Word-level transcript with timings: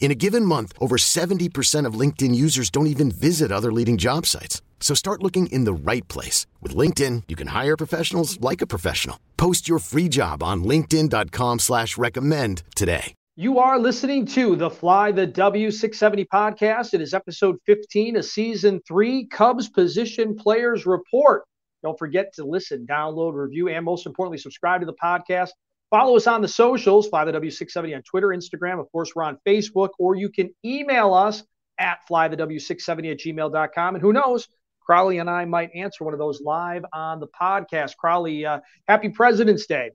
In 0.00 0.10
a 0.10 0.14
given 0.14 0.44
month, 0.44 0.72
over 0.80 0.96
70% 0.96 1.84
of 1.84 2.00
LinkedIn 2.00 2.34
users 2.34 2.70
don't 2.70 2.86
even 2.86 3.10
visit 3.10 3.52
other 3.52 3.70
leading 3.70 3.98
job 3.98 4.24
sites. 4.24 4.62
So 4.80 4.94
start 4.94 5.22
looking 5.22 5.48
in 5.48 5.64
the 5.64 5.92
right 5.92 6.06
place. 6.08 6.46
With 6.62 6.74
LinkedIn, 6.74 7.24
you 7.28 7.36
can 7.36 7.48
hire 7.48 7.76
professionals 7.76 8.40
like 8.40 8.62
a 8.62 8.66
professional. 8.66 9.18
Post 9.36 9.68
your 9.68 9.80
free 9.80 10.08
job 10.08 10.42
on 10.42 10.64
linkedin.com 10.64 11.58
slash 11.58 11.98
recommend 11.98 12.62
today. 12.74 13.12
You 13.34 13.60
are 13.60 13.78
listening 13.78 14.26
to 14.26 14.56
the 14.56 14.68
Fly 14.68 15.12
the 15.12 15.26
W670 15.26 16.26
podcast. 16.26 16.92
It 16.92 17.00
is 17.00 17.14
episode 17.14 17.56
15 17.66 18.16
of 18.16 18.24
season 18.24 18.80
three, 18.86 19.26
Cubs 19.26 19.68
Position 19.68 20.34
Players 20.34 20.86
Report. 20.86 21.44
Don't 21.84 21.96
forget 21.96 22.34
to 22.34 22.44
listen, 22.44 22.84
download, 22.84 23.34
review, 23.34 23.68
and 23.68 23.84
most 23.84 24.06
importantly, 24.06 24.38
subscribe 24.38 24.80
to 24.80 24.86
the 24.86 24.94
podcast. 24.94 25.50
Follow 25.90 26.16
us 26.16 26.26
on 26.26 26.42
the 26.42 26.48
socials, 26.48 27.08
Fly 27.08 27.24
the 27.24 27.32
W670 27.32 27.96
on 27.96 28.02
Twitter, 28.02 28.28
Instagram. 28.28 28.78
Of 28.78 28.90
course, 28.92 29.14
we're 29.14 29.22
on 29.22 29.38
Facebook, 29.46 29.90
or 29.98 30.14
you 30.14 30.28
can 30.28 30.50
email 30.64 31.14
us 31.14 31.42
at 31.78 32.00
flythew670 32.10 33.12
at 33.12 33.18
gmail.com. 33.18 33.94
And 33.94 34.02
who 34.02 34.12
knows, 34.12 34.48
Crowley 34.80 35.18
and 35.18 35.30
I 35.30 35.44
might 35.44 35.70
answer 35.74 36.04
one 36.04 36.14
of 36.14 36.18
those 36.18 36.40
live 36.40 36.84
on 36.92 37.20
the 37.20 37.28
podcast. 37.28 37.96
Crowley, 37.96 38.44
uh, 38.44 38.60
happy 38.86 39.08
President's 39.08 39.66
Day. 39.66 39.90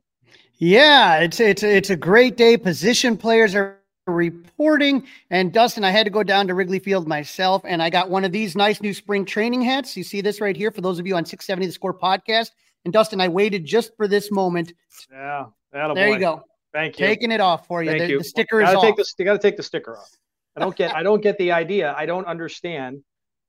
Yeah, 0.58 1.19
it's 1.19 1.39
it's 1.39 1.64
it's 1.64 1.89
a 1.89 1.95
great 1.95 2.38
day. 2.38 2.58
Position 2.58 3.17
players 3.17 3.53
are 3.55 3.80
reporting. 4.08 5.05
And 5.30 5.52
Dustin, 5.52 5.83
I 5.83 5.91
had 5.91 6.05
to 6.05 6.09
go 6.09 6.23
down 6.23 6.47
to 6.47 6.53
Wrigley 6.53 6.80
Field 6.80 7.08
myself, 7.08 7.64
and 7.66 7.81
I 7.81 7.89
got 7.89 8.09
one 8.09 8.25
of 8.25 8.31
these 8.31 8.55
nice 8.55 8.81
new 8.81 8.94
spring 8.94 9.25
training 9.25 9.61
hats. 9.61 9.97
You 9.97 10.03
see 10.03 10.21
this 10.21 10.41
right 10.41 10.55
here 10.55 10.71
for 10.71 10.81
those 10.81 10.99
of 10.99 11.08
you 11.08 11.16
on 11.16 11.25
670 11.25 11.67
The 11.67 11.73
Score 11.73 11.94
podcast. 11.94 12.52
And 12.86 12.94
Dustin, 12.94 13.21
I 13.21 13.30
waited 13.30 13.66
just 13.66 13.95
for 13.95 14.08
this 14.08 14.31
moment. 14.31 14.73
Yeah, 15.11 15.45
there 15.73 16.09
you 16.09 16.19
go. 16.19 16.43
Thank 16.71 16.99
you. 16.99 17.05
Taking 17.05 17.31
it 17.31 17.39
off 17.39 17.67
for 17.67 17.83
you. 17.83 17.91
Thank 17.91 18.02
the, 18.02 18.09
you. 18.09 18.17
the 18.19 18.23
sticker 18.23 18.61
gotta 18.61 18.77
is 18.77 18.81
take 18.81 18.91
off. 18.91 18.97
The, 18.97 19.13
you 19.19 19.25
got 19.25 19.33
to 19.33 19.39
take 19.39 19.57
the 19.57 19.63
sticker 19.63 19.97
off. 19.97 20.09
I 20.55 20.59
don't 20.59 20.75
get. 20.75 20.95
I 20.95 21.03
don't 21.03 21.21
get 21.21 21.38
the 21.38 21.52
idea. 21.52 21.93
I 21.97 22.05
don't 22.05 22.25
understand. 22.25 23.03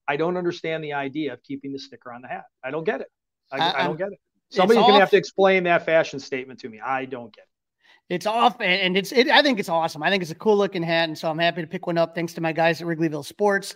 I 0.07 0.17
don't 0.17 0.37
understand 0.37 0.85
the 0.85 0.93
idea 0.93 1.33
of 1.33 1.43
keeping 1.43 1.73
the 1.73 1.79
sticker 1.79 2.13
on 2.13 2.23
the 2.23 2.29
hat. 2.29 2.45
I 2.63 2.71
don't 2.71 2.85
get 2.85 3.01
it. 3.01 3.09
I, 3.51 3.59
I, 3.59 3.69
I 3.69 3.83
don't 3.85 3.93
um, 3.93 3.97
get 3.97 4.13
it. 4.13 4.21
Somebody's 4.51 4.83
going 4.83 4.95
to 4.95 5.01
have 5.01 5.11
to 5.11 5.17
explain 5.17 5.65
that 5.65 5.87
fashion 5.87 6.21
statement 6.21 6.61
to 6.61 6.69
me. 6.69 6.81
I 6.81 7.07
don't 7.07 7.35
get 7.35 7.45
it. 7.45 8.15
It's 8.15 8.27
off, 8.27 8.61
and 8.61 8.97
it's. 8.97 9.13
It, 9.13 9.29
I 9.29 9.41
think 9.41 9.59
it's 9.59 9.71
awesome. 9.71 10.03
I 10.03 10.11
think 10.11 10.23
it's 10.23 10.31
a 10.31 10.37
cool 10.37 10.59
looking 10.59 10.83
hat, 10.83 11.09
and 11.09 11.17
so 11.17 11.31
I'm 11.31 11.39
happy 11.39 11.63
to 11.63 11.67
pick 11.67 11.87
one 11.87 11.97
up. 11.97 12.15
Thanks 12.15 12.35
to 12.35 12.43
my 12.43 12.53
guys 12.53 12.83
at 12.83 12.87
Wrigleyville 12.87 13.25
Sports. 13.25 13.75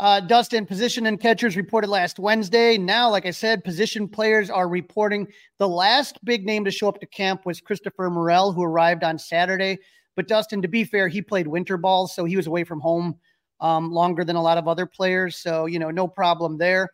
Uh, 0.00 0.18
Dustin, 0.20 0.66
position 0.66 1.06
and 1.06 1.20
catchers 1.20 1.56
reported 1.56 1.88
last 1.88 2.18
Wednesday. 2.18 2.76
Now, 2.76 3.08
like 3.08 3.26
I 3.26 3.30
said, 3.30 3.62
position 3.62 4.08
players 4.08 4.50
are 4.50 4.68
reporting. 4.68 5.28
The 5.58 5.68
last 5.68 6.18
big 6.24 6.44
name 6.44 6.64
to 6.64 6.70
show 6.72 6.88
up 6.88 7.00
to 7.00 7.06
camp 7.06 7.46
was 7.46 7.60
Christopher 7.60 8.10
Morel, 8.10 8.52
who 8.52 8.64
arrived 8.64 9.04
on 9.04 9.18
Saturday. 9.18 9.78
But 10.16 10.26
Dustin, 10.26 10.62
to 10.62 10.68
be 10.68 10.82
fair, 10.82 11.06
he 11.06 11.22
played 11.22 11.46
winter 11.46 11.76
ball, 11.76 12.08
so 12.08 12.24
he 12.24 12.36
was 12.36 12.48
away 12.48 12.64
from 12.64 12.80
home 12.80 13.16
um, 13.60 13.92
longer 13.92 14.24
than 14.24 14.36
a 14.36 14.42
lot 14.42 14.58
of 14.58 14.66
other 14.66 14.86
players. 14.86 15.36
So, 15.36 15.66
you 15.66 15.78
know, 15.78 15.90
no 15.90 16.08
problem 16.08 16.58
there. 16.58 16.90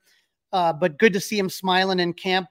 Uh, 0.53 0.73
but 0.73 0.99
good 0.99 1.13
to 1.15 1.21
see 1.21 1.39
him 1.39 1.49
smiling 1.49 2.01
in 2.01 2.13
camp. 2.13 2.49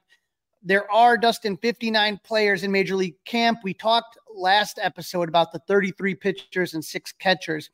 There 0.62 0.90
are, 0.90 1.16
Dustin, 1.16 1.56
59 1.56 2.20
players 2.24 2.64
in 2.64 2.72
Major 2.72 2.96
League 2.96 3.22
Camp. 3.24 3.60
We 3.62 3.72
talked 3.72 4.18
last 4.34 4.78
episode 4.82 5.28
about 5.28 5.52
the 5.52 5.60
33 5.60 6.14
pitchers 6.16 6.74
and 6.74 6.84
six 6.84 7.12
catchers. 7.12 7.70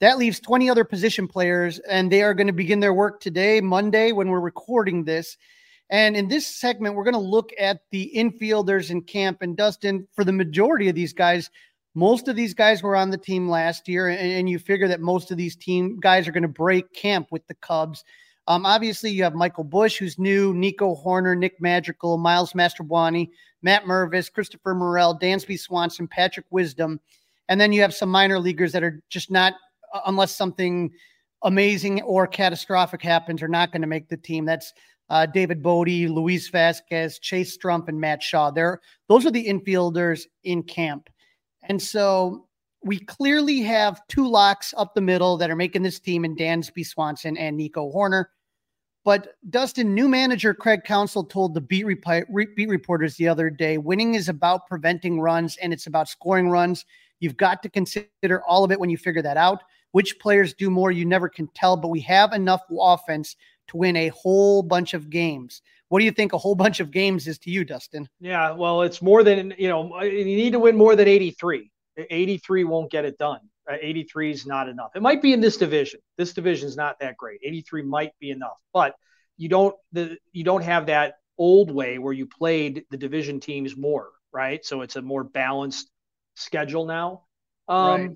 That 0.00 0.18
leaves 0.18 0.40
20 0.40 0.70
other 0.70 0.84
position 0.84 1.28
players, 1.28 1.78
and 1.80 2.10
they 2.10 2.22
are 2.22 2.34
going 2.34 2.46
to 2.46 2.52
begin 2.52 2.80
their 2.80 2.94
work 2.94 3.20
today, 3.20 3.60
Monday, 3.60 4.12
when 4.12 4.28
we're 4.28 4.40
recording 4.40 5.04
this. 5.04 5.36
And 5.90 6.16
in 6.16 6.28
this 6.28 6.46
segment, 6.46 6.94
we're 6.94 7.04
going 7.04 7.14
to 7.14 7.20
look 7.20 7.50
at 7.58 7.82
the 7.90 8.10
infielders 8.14 8.90
in 8.90 9.02
camp. 9.02 9.42
And 9.42 9.56
Dustin, 9.56 10.06
for 10.14 10.24
the 10.24 10.32
majority 10.32 10.88
of 10.88 10.94
these 10.94 11.12
guys, 11.12 11.50
most 11.94 12.28
of 12.28 12.36
these 12.36 12.54
guys 12.54 12.82
were 12.82 12.96
on 12.96 13.10
the 13.10 13.18
team 13.18 13.48
last 13.48 13.88
year, 13.88 14.08
and, 14.08 14.18
and 14.18 14.48
you 14.48 14.58
figure 14.58 14.88
that 14.88 15.00
most 15.00 15.30
of 15.30 15.36
these 15.36 15.56
team 15.56 15.98
guys 16.00 16.26
are 16.26 16.32
going 16.32 16.42
to 16.42 16.48
break 16.48 16.92
camp 16.94 17.28
with 17.30 17.46
the 17.46 17.54
Cubs. 17.54 18.04
Um, 18.46 18.64
obviously, 18.64 19.10
you 19.10 19.22
have 19.24 19.34
Michael 19.34 19.64
Busch, 19.64 19.98
who's 19.98 20.18
new, 20.18 20.54
Nico 20.54 20.96
Hoerner, 20.96 21.36
Nick 21.36 21.60
Madrigal, 21.60 22.16
Miles 22.16 22.52
Mastrobuoni, 22.52 23.30
Matt 23.62 23.84
Mervis, 23.84 24.32
Christopher 24.32 24.74
Morel, 24.74 25.18
Dansby 25.18 25.58
Swanson, 25.58 26.08
Patrick 26.08 26.46
Wisdom. 26.50 27.00
And 27.48 27.60
then 27.60 27.72
you 27.72 27.82
have 27.82 27.92
some 27.92 28.08
minor 28.08 28.38
leaguers 28.38 28.72
that 28.72 28.82
are 28.82 29.02
just 29.10 29.30
not, 29.30 29.54
unless 30.06 30.34
something 30.34 30.90
amazing 31.42 32.02
or 32.02 32.26
catastrophic 32.26 33.02
happens, 33.02 33.42
are 33.42 33.48
not 33.48 33.72
going 33.72 33.82
to 33.82 33.88
make 33.88 34.08
the 34.08 34.16
team. 34.16 34.44
That's 34.44 34.72
uh, 35.08 35.26
David 35.26 35.62
Bote, 35.62 35.88
Luis 35.88 36.48
Vasquez, 36.48 37.18
Chase 37.18 37.56
Strumpf, 37.56 37.88
and 37.88 38.00
Matt 38.00 38.22
Shaw. 38.22 38.50
There, 38.50 38.80
those 39.08 39.26
are 39.26 39.30
the 39.30 39.46
infielders 39.46 40.22
in 40.44 40.62
camp. 40.62 41.10
And 41.64 41.82
so 41.82 42.46
we 42.82 42.98
clearly 42.98 43.60
have 43.60 44.06
two 44.08 44.26
locks 44.26 44.72
up 44.76 44.94
the 44.94 45.00
middle 45.00 45.36
that 45.36 45.50
are 45.50 45.56
making 45.56 45.82
this 45.82 46.00
team 46.00 46.24
in 46.24 46.36
Dansby 46.36 46.86
Swanson 46.86 47.36
and 47.36 47.56
Nico 47.56 47.92
Hoerner. 47.92 48.26
But 49.04 49.34
Dustin, 49.48 49.94
new 49.94 50.08
manager 50.08 50.54
Craig 50.54 50.84
Counsell 50.84 51.24
told 51.24 51.54
the 51.54 51.60
beat, 51.60 51.84
rep- 51.84 52.28
beat 52.56 52.68
reporters 52.68 53.16
the 53.16 53.28
other 53.28 53.50
day 53.50 53.78
winning 53.78 54.14
is 54.14 54.28
about 54.28 54.66
preventing 54.66 55.20
runs 55.20 55.56
and 55.56 55.72
it's 55.72 55.86
about 55.86 56.08
scoring 56.08 56.50
runs. 56.50 56.84
You've 57.18 57.36
got 57.36 57.62
to 57.62 57.68
consider 57.68 58.42
all 58.46 58.62
of 58.62 58.70
it 58.70 58.78
when 58.78 58.90
you 58.90 58.98
figure 58.98 59.22
that 59.22 59.36
out. 59.36 59.62
Which 59.92 60.18
players 60.18 60.54
do 60.54 60.70
more, 60.70 60.90
you 60.90 61.04
never 61.04 61.28
can 61.28 61.48
tell, 61.54 61.76
but 61.76 61.88
we 61.88 62.00
have 62.00 62.32
enough 62.32 62.62
offense 62.70 63.36
to 63.68 63.76
win 63.76 63.96
a 63.96 64.08
whole 64.08 64.62
bunch 64.62 64.94
of 64.94 65.10
games. 65.10 65.62
What 65.88 65.98
do 65.98 66.04
you 66.04 66.12
think 66.12 66.32
a 66.32 66.38
whole 66.38 66.54
bunch 66.64 66.80
of 66.80 66.90
games 66.90 67.26
is 67.26 67.38
to 67.40 67.50
you, 67.50 67.64
Dustin? 67.64 68.08
Yeah, 68.20 68.52
well, 68.52 68.82
it's 68.82 69.02
more 69.02 69.22
than, 69.22 69.54
you 69.58 69.68
know, 69.68 70.00
you 70.02 70.24
need 70.24 70.52
to 70.52 70.58
win 70.58 70.76
more 70.76 70.96
than 70.96 71.08
83. 71.08 71.70
83 71.96 72.64
won't 72.64 72.90
get 72.90 73.04
it 73.04 73.18
done. 73.18 73.40
Uh, 73.70 73.76
83 73.80 74.30
is 74.30 74.46
not 74.46 74.68
enough. 74.68 74.90
It 74.94 75.02
might 75.02 75.20
be 75.20 75.32
in 75.32 75.40
this 75.40 75.56
division. 75.56 76.00
This 76.16 76.32
division 76.32 76.68
is 76.68 76.76
not 76.76 76.98
that 77.00 77.16
great. 77.16 77.40
83 77.44 77.82
might 77.82 78.12
be 78.18 78.30
enough, 78.30 78.56
but 78.72 78.94
you 79.36 79.48
don't 79.48 79.74
the 79.92 80.18
you 80.32 80.44
don't 80.44 80.62
have 80.62 80.86
that 80.86 81.14
old 81.38 81.70
way 81.70 81.98
where 81.98 82.12
you 82.12 82.26
played 82.26 82.84
the 82.90 82.96
division 82.96 83.40
teams 83.40 83.76
more, 83.76 84.10
right? 84.32 84.64
So 84.64 84.82
it's 84.82 84.96
a 84.96 85.02
more 85.02 85.24
balanced 85.24 85.90
schedule 86.34 86.84
now. 86.84 87.22
Um, 87.68 88.00
right. 88.00 88.10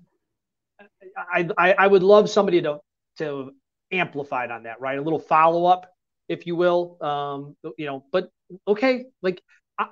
I, 1.16 1.48
I 1.56 1.72
I 1.74 1.86
would 1.86 2.02
love 2.02 2.28
somebody 2.30 2.62
to 2.62 2.78
to 3.18 3.52
amplify 3.92 4.44
it 4.44 4.50
on 4.50 4.64
that, 4.64 4.80
right? 4.80 4.98
A 4.98 5.02
little 5.02 5.20
follow 5.20 5.66
up, 5.66 5.92
if 6.28 6.46
you 6.46 6.56
will. 6.56 6.96
Um, 7.00 7.56
you 7.78 7.86
know, 7.86 8.04
but 8.12 8.30
okay, 8.66 9.06
like 9.22 9.40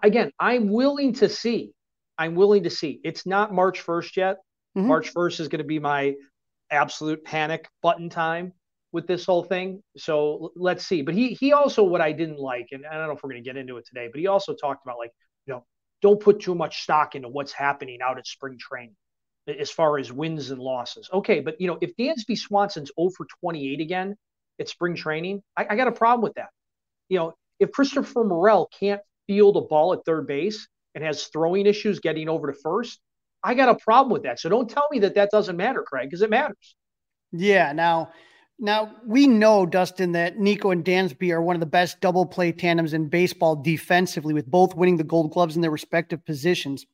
again, 0.03 0.32
I'm 0.38 0.71
willing 0.71 1.15
to 1.15 1.28
see 1.28 1.72
I'm 2.19 2.34
willing 2.34 2.62
to 2.65 2.71
see. 2.71 3.01
It's 3.04 3.27
not 3.27 3.53
March 3.53 3.84
1st 3.84 4.16
yet. 4.16 4.36
Mm-hmm. 4.77 4.89
March 4.89 5.12
1st 5.12 5.41
is 5.41 5.48
going 5.48 5.59
to 5.59 5.65
be 5.65 5.78
my 5.78 6.15
absolute 6.71 7.24
panic 7.24 7.68
button 7.83 8.09
time 8.09 8.53
with 8.92 9.07
this 9.07 9.27
whole 9.27 9.42
thing. 9.42 9.83
So 9.97 10.53
let's 10.54 10.86
see. 10.86 11.03
But 11.03 11.15
he 11.15 11.30
he 11.34 11.53
also 11.53 11.83
what 11.83 12.01
I 12.01 12.12
didn't 12.12 12.39
like, 12.39 12.68
and 12.72 12.86
I 12.86 12.95
don't 12.95 13.09
know 13.09 13.15
if 13.15 13.22
we're 13.22 13.30
going 13.30 13.42
to 13.42 13.48
get 13.48 13.57
into 13.57 13.77
it 13.77 13.86
today, 13.86 14.09
but 14.10 14.21
he 14.21 14.27
also 14.27 14.54
talked 14.54 14.84
about 14.86 14.98
like, 14.98 15.12
you 15.47 15.54
know, 15.54 15.65
don't 16.01 16.21
put 16.21 16.41
too 16.41 16.54
much 16.54 16.83
stock 16.83 17.15
into 17.15 17.28
what's 17.28 17.53
happening 17.53 17.98
out 18.03 18.18
at 18.18 18.27
spring 18.27 18.57
training 18.59 18.95
as 19.47 19.71
far 19.71 19.98
as 19.98 20.12
wins 20.12 20.50
and 20.50 20.60
losses. 20.60 21.09
Okay, 21.12 21.41
but 21.41 21.60
you 21.60 21.66
know, 21.66 21.78
if 21.80 21.97
Dansby 21.97 22.39
Swanson's 22.39 22.91
0 22.98 23.10
for 23.16 23.27
28 23.41 23.80
again 23.80 24.16
at 24.60 24.68
spring 24.68 24.94
training, 24.94 25.42
I, 25.56 25.66
I 25.71 25.77
got 25.77 25.89
a 25.89 25.92
problem 25.92 26.22
with 26.22 26.34
that. 26.34 26.50
You 27.09 27.18
know, 27.18 27.34
if 27.59 27.72
Christopher 27.72 28.24
Morel 28.24 28.68
can't 28.78 29.00
field 29.27 29.56
a 29.56 29.60
ball 29.60 29.92
at 29.92 30.04
third 30.04 30.27
base, 30.27 30.68
and 30.94 31.04
has 31.04 31.24
throwing 31.28 31.66
issues 31.66 32.00
getting 32.00 32.28
over 32.28 32.53
to 32.53 32.59
first, 32.59 33.00
I 33.42 33.54
got 33.54 33.68
a 33.68 33.74
problem 33.74 34.12
with 34.12 34.22
that. 34.24 34.39
So 34.39 34.48
don't 34.48 34.68
tell 34.68 34.86
me 34.91 35.00
that 35.00 35.15
that 35.15 35.30
doesn't 35.30 35.56
matter, 35.56 35.83
Craig, 35.83 36.09
because 36.09 36.22
it 36.22 36.30
matters. 36.30 36.77
Yeah. 37.33 37.72
Now, 37.72 38.12
Now, 38.59 38.95
we 39.06 39.27
know, 39.27 39.66
Dustin, 39.66 40.12
that 40.12 40.38
Nico 40.38 40.71
and 40.71 40.84
Dansby 40.84 41.33
are 41.33 41.42
one 41.42 41.56
of 41.56 41.60
the 41.60 41.66
best 41.66 42.00
double 42.00 42.27
play 42.27 42.53
tandems 42.53 42.92
in 42.92 43.09
baseball 43.09 43.56
defensively, 43.56 44.34
with 44.34 44.47
both 44.47 44.77
winning 44.77 44.98
the 44.98 45.04
gold 45.04 45.33
gloves 45.33 45.56
in 45.56 45.62
their 45.62 45.71
respective 45.71 46.24
positions. 46.24 46.86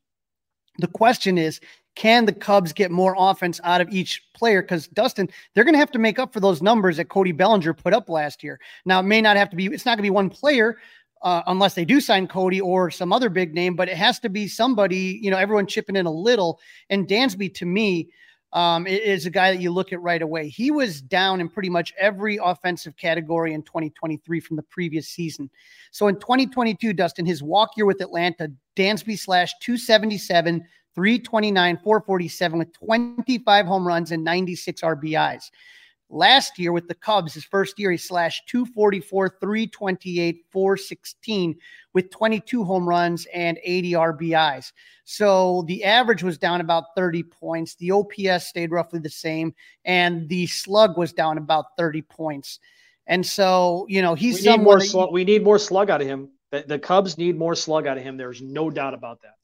The 0.79 0.87
question 0.87 1.39
is, 1.39 1.61
can 1.97 2.25
the 2.25 2.33
Cubs 2.33 2.73
get 2.73 2.93
more 2.93 3.17
offense 3.19 3.61
out 3.65 3.81
of 3.81 3.91
each 3.91 4.23
player? 4.33 4.63
Because 4.63 4.87
Dustin, 4.87 5.29
they're 5.55 5.65
going 5.65 5.75
to 5.75 5.81
have 5.81 5.91
to 5.91 5.99
make 5.99 6.19
up 6.21 6.33
for 6.33 6.39
those 6.39 6.63
numbers 6.63 6.97
that 6.97 7.09
Cody 7.09 7.33
Bellinger 7.33 7.75
put 7.75 7.93
up 7.93 8.09
last 8.09 8.45
year. 8.45 8.61
Now, 8.85 9.01
it 9.01 9.05
may 9.05 9.21
not 9.21 9.37
have 9.37 9.51
to 9.51 9.57
be, 9.57 9.67
it's 9.67 9.85
not 9.85 9.93
going 9.93 9.99
to 9.99 10.03
be 10.03 10.11
one 10.11 10.31
player, 10.31 10.79
uh, 11.23 11.43
unless 11.49 11.75
they 11.75 11.85
do 11.85 12.01
sign 12.01 12.29
Cody 12.29 12.61
or 12.61 12.91
some 12.91 13.13
other 13.13 13.29
big 13.29 13.55
name, 13.55 13.75
but 13.75 13.89
it 13.89 13.97
has 13.97 14.21
to 14.21 14.29
be 14.29 14.47
somebody, 14.47 15.19
you 15.21 15.31
know, 15.31 15.37
everyone 15.37 15.67
chipping 15.67 15.97
in 15.97 16.07
a 16.07 16.13
little. 16.13 16.61
And 16.91 17.09
Dansby, 17.09 17.53
to 17.55 17.67
me, 17.67 18.11
um, 18.53 18.87
is 18.87 19.27
a 19.27 19.31
guy 19.31 19.53
that 19.53 19.61
you 19.61 19.71
look 19.71 19.93
at 19.93 20.01
right 20.01 20.23
away. 20.23 20.49
He 20.49 20.71
was 20.71 21.01
down 21.01 21.41
in 21.41 21.49
pretty 21.49 21.69
much 21.69 21.93
every 21.99 22.39
offensive 22.43 22.97
category 22.97 23.53
in 23.53 23.63
2023 23.63 24.41
from 24.41 24.57
the 24.57 24.63
previous 24.63 25.09
season. 25.09 25.51
So 25.91 26.09
in 26.09 26.17
2022, 26.17 26.93
Dustin, 26.93 27.27
his 27.27 27.43
walk 27.43 27.71
year 27.77 27.87
with 27.87 28.01
Atlanta, 28.01 28.51
Dansby 28.77 29.19
slash 29.19 29.53
277, 29.61 30.65
329, 30.95 31.77
447 31.79 32.59
with 32.59 32.73
25 32.73 33.67
home 33.67 33.87
runs 33.87 34.13
and 34.13 34.25
96 34.25 34.81
RBIs. 34.81 35.51
Last 36.11 36.59
year 36.59 36.73
with 36.73 36.89
the 36.89 36.95
Cubs, 36.95 37.35
his 37.35 37.45
first 37.45 37.79
year, 37.79 37.91
he 37.91 37.99
slashed 37.99 38.49
244, 38.49 39.37
328, 39.41 40.45
416 40.51 41.57
with 41.93 42.11
22 42.11 42.65
home 42.65 42.89
runs 42.89 43.27
and 43.35 43.59
80 43.63 43.93
RBIs. 43.93 44.73
So 45.05 45.65
the 45.69 45.85
average 45.85 46.23
was 46.23 46.39
down 46.39 46.63
about 46.63 46.85
30 46.97 47.25
points. 47.25 47.75
The 47.75 47.91
OPS 47.91 48.47
stayed 48.47 48.71
roughly 48.71 49.01
the 49.01 49.11
same, 49.11 49.55
and 49.85 50.29
the 50.29 50.47
slug 50.47 50.97
was 50.97 51.13
down 51.13 51.37
about 51.37 51.77
30 51.77 52.03
points. 52.03 52.59
And 53.07 53.25
so, 53.25 53.87
you 53.89 54.01
know, 54.01 54.15
he's 54.15 54.43
we 54.43 54.51
need 54.51 54.63
more 54.63 54.81
slug. 54.81 55.13
We 55.13 55.25
need 55.25 55.43
more 55.43 55.59
slug 55.59 55.91
out 55.91 56.01
of 56.01 56.07
him. 56.07 56.31
The, 56.51 56.65
the 56.67 56.79
Cubs 56.79 57.19
need 57.19 57.37
more 57.39 57.55
slug 57.55 57.87
out 57.87 57.99
of 57.99 58.03
him. 58.03 58.17
There's 58.17 58.41
no 58.41 58.71
doubt 58.71 58.95
about 58.95 59.21
that. 59.23 59.38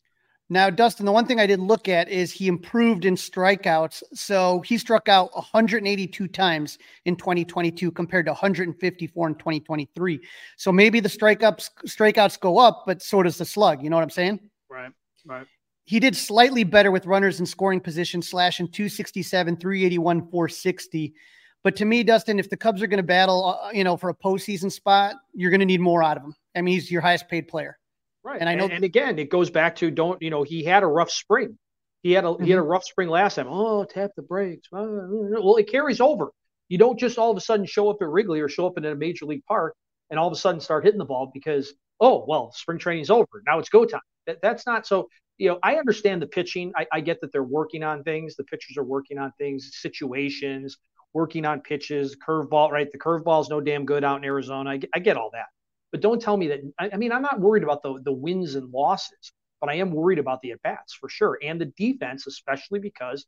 Now, 0.51 0.69
Dustin, 0.69 1.07
the 1.07 1.13
one 1.13 1.27
thing 1.27 1.41
I 1.41 1.47
did 1.47 1.59
look 1.59 1.89
at 1.89 2.09
is 2.11 2.31
he 2.31 2.49
improved 2.49 3.07
in 3.07 3.15
strikeouts. 3.15 4.03
So 4.13 4.61
he 4.61 4.77
struck 4.77 5.09
out 5.09 5.35
182 5.35 6.29
times 6.29 6.79
in 7.07 7.17
2022 7.17 7.91
compared 7.91 8.27
to 8.27 8.33
154 8.33 9.29
in 9.29 9.35
2023. 9.35 10.21
So 10.57 10.71
maybe 10.71 11.01
the 11.01 11.09
strikeouts 11.09 11.71
strikeouts 11.87 12.39
go 12.41 12.59
up, 12.59 12.85
but 12.87 13.01
so 13.01 13.23
does 13.23 13.39
the 13.39 13.45
slug. 13.45 13.83
You 13.83 13.89
know 13.89 13.97
what 13.97 14.03
I'm 14.03 14.11
saying? 14.11 14.41
Right. 14.69 14.93
Right. 15.25 15.47
He 15.87 15.99
did 15.99 16.17
slightly 16.17 16.65
better 16.65 16.91
with 16.91 17.07
runners 17.07 17.41
in 17.41 17.47
scoring 17.47 17.81
position, 17.81 18.21
slashing 18.21 18.69
267, 18.69 19.57
381, 19.57 20.21
460. 20.31 21.15
But 21.63 21.77
to 21.77 21.87
me, 21.87 22.03
Dustin, 22.03 22.39
if 22.39 22.51
the 22.51 22.57
Cubs 22.57 22.83
are 22.83 22.87
going 22.87 22.99
to 22.99 23.03
battle, 23.03 23.59
uh, 23.63 23.71
you 23.71 23.85
know, 23.85 23.97
for 23.97 24.11
a 24.11 24.15
postseason 24.15 24.71
spot, 24.71 25.17
you're 25.33 25.51
going 25.51 25.61
to 25.61 25.67
need 25.67 25.81
more 25.81 26.03
out 26.03 26.19
of 26.19 26.23
him. 26.23 26.35
I 26.55 26.61
mean, 26.61 26.75
he's 26.75 26.91
your 26.91 27.01
highest 27.01 27.29
paid 27.29 27.49
player. 27.49 27.79
Right. 28.25 28.41
And 28.41 28.49
I 28.49 28.55
know, 28.55 28.65
and, 28.65 28.73
and, 28.73 28.85
again, 28.85 29.19
it 29.19 29.29
goes 29.29 29.51
back 29.51 29.77
to 29.77 29.91
don't 29.91 30.21
you 30.23 30.31
know 30.31 30.43
he 30.43 30.65
had 30.65 30.83
a 30.83 30.87
rough 30.87 31.11
spring. 31.11 31.59
He 32.03 32.13
had 32.13 32.25
a 32.25 32.29
mm-hmm. 32.29 32.45
he 32.45 32.51
had 32.51 32.59
a 32.59 32.63
mm-hmm. 32.63 32.71
rough 32.71 32.85
spring 32.85 33.09
last 33.09 33.35
time. 33.35 33.47
Oh, 33.49 33.85
tap 33.85 34.13
the 34.17 34.23
brakes. 34.23 34.69
Well, 34.73 35.57
it 35.57 35.71
carries 35.71 36.01
over. 36.01 36.31
You 36.69 36.79
don't 36.79 36.99
just 36.99 37.19
all 37.19 37.31
of 37.31 37.37
a 37.37 37.41
sudden 37.41 37.67
show 37.67 37.91
up 37.91 37.99
at 38.01 38.09
Wrigley 38.09 38.41
or 38.41 38.49
show 38.49 38.67
up 38.67 38.79
in 38.79 38.85
a 38.87 38.95
major 38.95 39.27
league 39.27 39.45
park 39.47 39.77
and 40.09 40.19
all 40.19 40.27
of 40.27 40.33
a 40.33 40.37
sudden 40.37 40.61
start 40.61 40.85
hitting 40.85 40.99
the 40.99 41.05
ball 41.05 41.31
because 41.35 41.75
oh 42.01 42.25
well, 42.27 42.51
spring 42.53 42.79
training's 42.79 43.11
over. 43.11 43.43
Now 43.47 43.59
it's 43.59 43.69
go 43.69 43.85
time. 43.85 44.01
That, 44.27 44.41
that's 44.41 44.67
not 44.67 44.87
so. 44.87 45.09
You 45.37 45.51
know, 45.51 45.59
I 45.63 45.75
understand 45.77 46.23
the 46.23 46.29
pitching. 46.29 46.73
I, 46.77 46.87
I 46.93 47.01
get 47.01 47.21
that 47.21 47.33
they're 47.33 47.43
working 47.43 47.83
on 47.83 48.05
things. 48.05 48.37
The 48.37 48.45
pitchers 48.45 48.77
are 48.79 48.85
working 48.85 49.19
on 49.19 49.33
things, 49.37 49.69
situations, 49.73 50.79
working 51.13 51.45
on 51.45 51.61
pitches, 51.61 52.17
curveball. 52.27 52.71
Right, 52.71 52.91
the 52.91 52.99
curveball 52.99 53.43
is 53.43 53.51
no 53.51 53.61
damn 53.61 53.85
good 53.85 54.03
out 54.03 54.19
in 54.19 54.25
Arizona. 54.25 54.71
I 54.71 54.81
I 54.95 55.01
get 55.01 55.17
all 55.19 55.31
that. 55.35 55.47
But 55.95 56.01
don't 56.01 56.21
tell 56.21 56.37
me 56.37 56.49
that. 56.49 56.61
I, 56.77 56.91
I 56.93 56.97
mean, 56.97 57.13
I'm 57.13 57.23
not 57.23 57.39
worried 57.39 57.63
about 57.63 57.81
the 57.85 58.01
the 58.03 58.11
wins 58.11 58.57
and 58.57 58.69
losses, 58.73 59.33
but 59.61 59.71
I 59.71 59.75
am 59.75 59.93
worried 59.93 60.19
about 60.19 60.41
the 60.43 60.51
at 60.51 60.61
bats 60.63 60.93
for 60.93 61.09
sure, 61.09 61.39
and 61.41 61.61
the 61.61 61.67
defense, 61.77 62.27
especially 62.27 62.81
because 62.81 63.25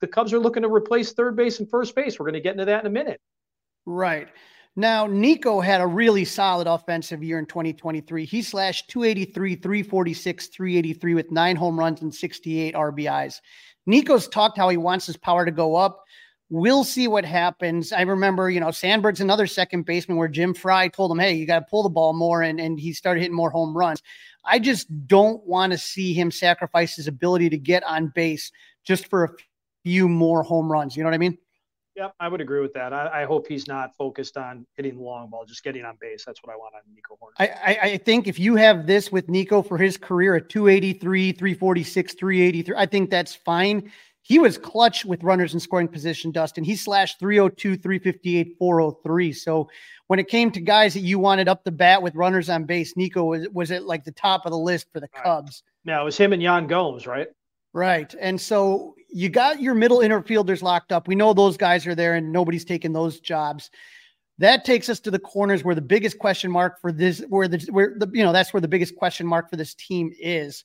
the 0.00 0.08
Cubs 0.08 0.32
are 0.32 0.40
looking 0.40 0.64
to 0.64 0.68
replace 0.68 1.12
third 1.12 1.36
base 1.36 1.60
and 1.60 1.70
first 1.70 1.94
base. 1.94 2.18
We're 2.18 2.24
going 2.24 2.34
to 2.34 2.40
get 2.40 2.54
into 2.54 2.64
that 2.64 2.80
in 2.80 2.88
a 2.88 2.90
minute. 2.90 3.20
Right. 3.86 4.26
Now, 4.74 5.06
Nico 5.06 5.60
had 5.60 5.80
a 5.80 5.86
really 5.86 6.24
solid 6.24 6.66
offensive 6.66 7.22
year 7.22 7.38
in 7.38 7.46
2023. 7.46 8.24
He 8.24 8.42
slashed 8.42 8.90
283, 8.90 9.54
346, 9.54 10.48
383 10.48 11.14
with 11.14 11.30
nine 11.30 11.54
home 11.54 11.78
runs 11.78 12.02
and 12.02 12.12
68 12.12 12.74
RBIs. 12.74 13.36
Nico's 13.86 14.26
talked 14.26 14.58
how 14.58 14.68
he 14.68 14.76
wants 14.76 15.06
his 15.06 15.16
power 15.16 15.44
to 15.44 15.52
go 15.52 15.76
up. 15.76 16.02
We'll 16.50 16.84
see 16.84 17.08
what 17.08 17.24
happens. 17.24 17.92
I 17.92 18.02
remember, 18.02 18.50
you 18.50 18.60
know, 18.60 18.70
Sandberg's 18.70 19.20
another 19.20 19.46
second 19.46 19.86
baseman 19.86 20.18
where 20.18 20.28
Jim 20.28 20.54
Frey 20.54 20.90
told 20.90 21.10
him, 21.10 21.18
hey, 21.18 21.32
you 21.32 21.46
got 21.46 21.60
to 21.60 21.66
pull 21.70 21.82
the 21.82 21.88
ball 21.88 22.12
more. 22.12 22.42
And, 22.42 22.60
and 22.60 22.78
he 22.78 22.92
started 22.92 23.20
hitting 23.20 23.36
more 23.36 23.50
home 23.50 23.76
runs. 23.76 24.02
I 24.44 24.58
just 24.58 24.86
don't 25.06 25.44
want 25.46 25.72
to 25.72 25.78
see 25.78 26.12
him 26.12 26.30
sacrifice 26.30 26.96
his 26.96 27.08
ability 27.08 27.48
to 27.50 27.58
get 27.58 27.82
on 27.84 28.12
base 28.14 28.52
just 28.84 29.08
for 29.08 29.24
a 29.24 29.30
few 29.84 30.08
more 30.08 30.42
home 30.42 30.70
runs. 30.70 30.96
You 30.96 31.02
know 31.02 31.08
what 31.08 31.14
I 31.14 31.18
mean? 31.18 31.38
Yep, 31.96 32.14
I 32.18 32.28
would 32.28 32.40
agree 32.40 32.60
with 32.60 32.72
that. 32.74 32.92
I, 32.92 33.22
I, 33.22 33.24
hope 33.24 33.46
he's 33.46 33.68
not 33.68 33.94
focused 33.96 34.36
on 34.36 34.66
hitting 34.74 34.96
the 34.96 35.02
long 35.02 35.30
ball, 35.30 35.44
just 35.44 35.62
getting 35.62 35.84
on 35.84 35.96
base. 36.00 36.24
That's 36.24 36.42
what 36.42 36.52
I 36.52 36.56
want 36.56 36.74
on 36.74 36.80
Nico 36.92 37.16
Horn. 37.20 37.32
I, 37.38 37.46
I, 37.46 37.78
I 37.90 37.96
think 37.98 38.26
if 38.26 38.36
you 38.36 38.56
have 38.56 38.88
this 38.88 39.12
with 39.12 39.28
Nico 39.28 39.62
for 39.62 39.78
his 39.78 39.96
career 39.96 40.34
at 40.34 40.48
283, 40.48 41.30
346, 41.32 42.14
383, 42.14 42.76
I 42.76 42.86
think 42.86 43.10
that's 43.10 43.36
fine. 43.36 43.92
He 44.26 44.38
was 44.38 44.56
clutch 44.56 45.04
with 45.04 45.22
runners 45.22 45.52
in 45.52 45.60
scoring 45.60 45.86
position, 45.86 46.32
Dustin. 46.32 46.64
He 46.64 46.76
slashed 46.76 47.18
302, 47.18 47.76
358, 47.76 48.56
403. 48.58 49.32
So 49.34 49.68
when 50.06 50.18
it 50.18 50.28
came 50.28 50.50
to 50.50 50.60
guys 50.60 50.94
that 50.94 51.00
you 51.00 51.18
wanted 51.18 51.46
up 51.46 51.62
the 51.62 51.70
bat 51.70 52.02
with 52.02 52.14
runners 52.14 52.48
on 52.48 52.64
base, 52.64 52.96
Nico 52.96 53.24
was, 53.24 53.46
was 53.50 53.70
at 53.70 53.84
like 53.84 54.02
the 54.02 54.12
top 54.12 54.46
of 54.46 54.50
the 54.50 54.58
list 54.58 54.86
for 54.90 54.98
the 54.98 55.08
Cubs. 55.08 55.62
Now 55.84 56.00
it 56.00 56.04
was 56.06 56.16
him 56.16 56.32
and 56.32 56.42
Yan 56.42 56.66
Gomes, 56.66 57.06
right? 57.06 57.28
Right. 57.74 58.14
And 58.18 58.40
so 58.40 58.94
you 59.12 59.28
got 59.28 59.60
your 59.60 59.74
middle 59.74 59.98
infielders 59.98 60.62
locked 60.62 60.90
up. 60.90 61.06
We 61.06 61.16
know 61.16 61.34
those 61.34 61.58
guys 61.58 61.86
are 61.86 61.94
there 61.94 62.14
and 62.14 62.32
nobody's 62.32 62.64
taking 62.64 62.94
those 62.94 63.20
jobs. 63.20 63.70
That 64.38 64.64
takes 64.64 64.88
us 64.88 65.00
to 65.00 65.10
the 65.10 65.18
corners 65.18 65.64
where 65.64 65.74
the 65.74 65.82
biggest 65.82 66.18
question 66.18 66.50
mark 66.50 66.80
for 66.80 66.92
this, 66.92 67.20
where 67.28 67.46
the, 67.46 67.58
where 67.70 67.94
the, 67.98 68.10
you 68.14 68.24
know, 68.24 68.32
that's 68.32 68.54
where 68.54 68.62
the 68.62 68.68
biggest 68.68 68.96
question 68.96 69.26
mark 69.26 69.50
for 69.50 69.56
this 69.56 69.74
team 69.74 70.12
is. 70.18 70.64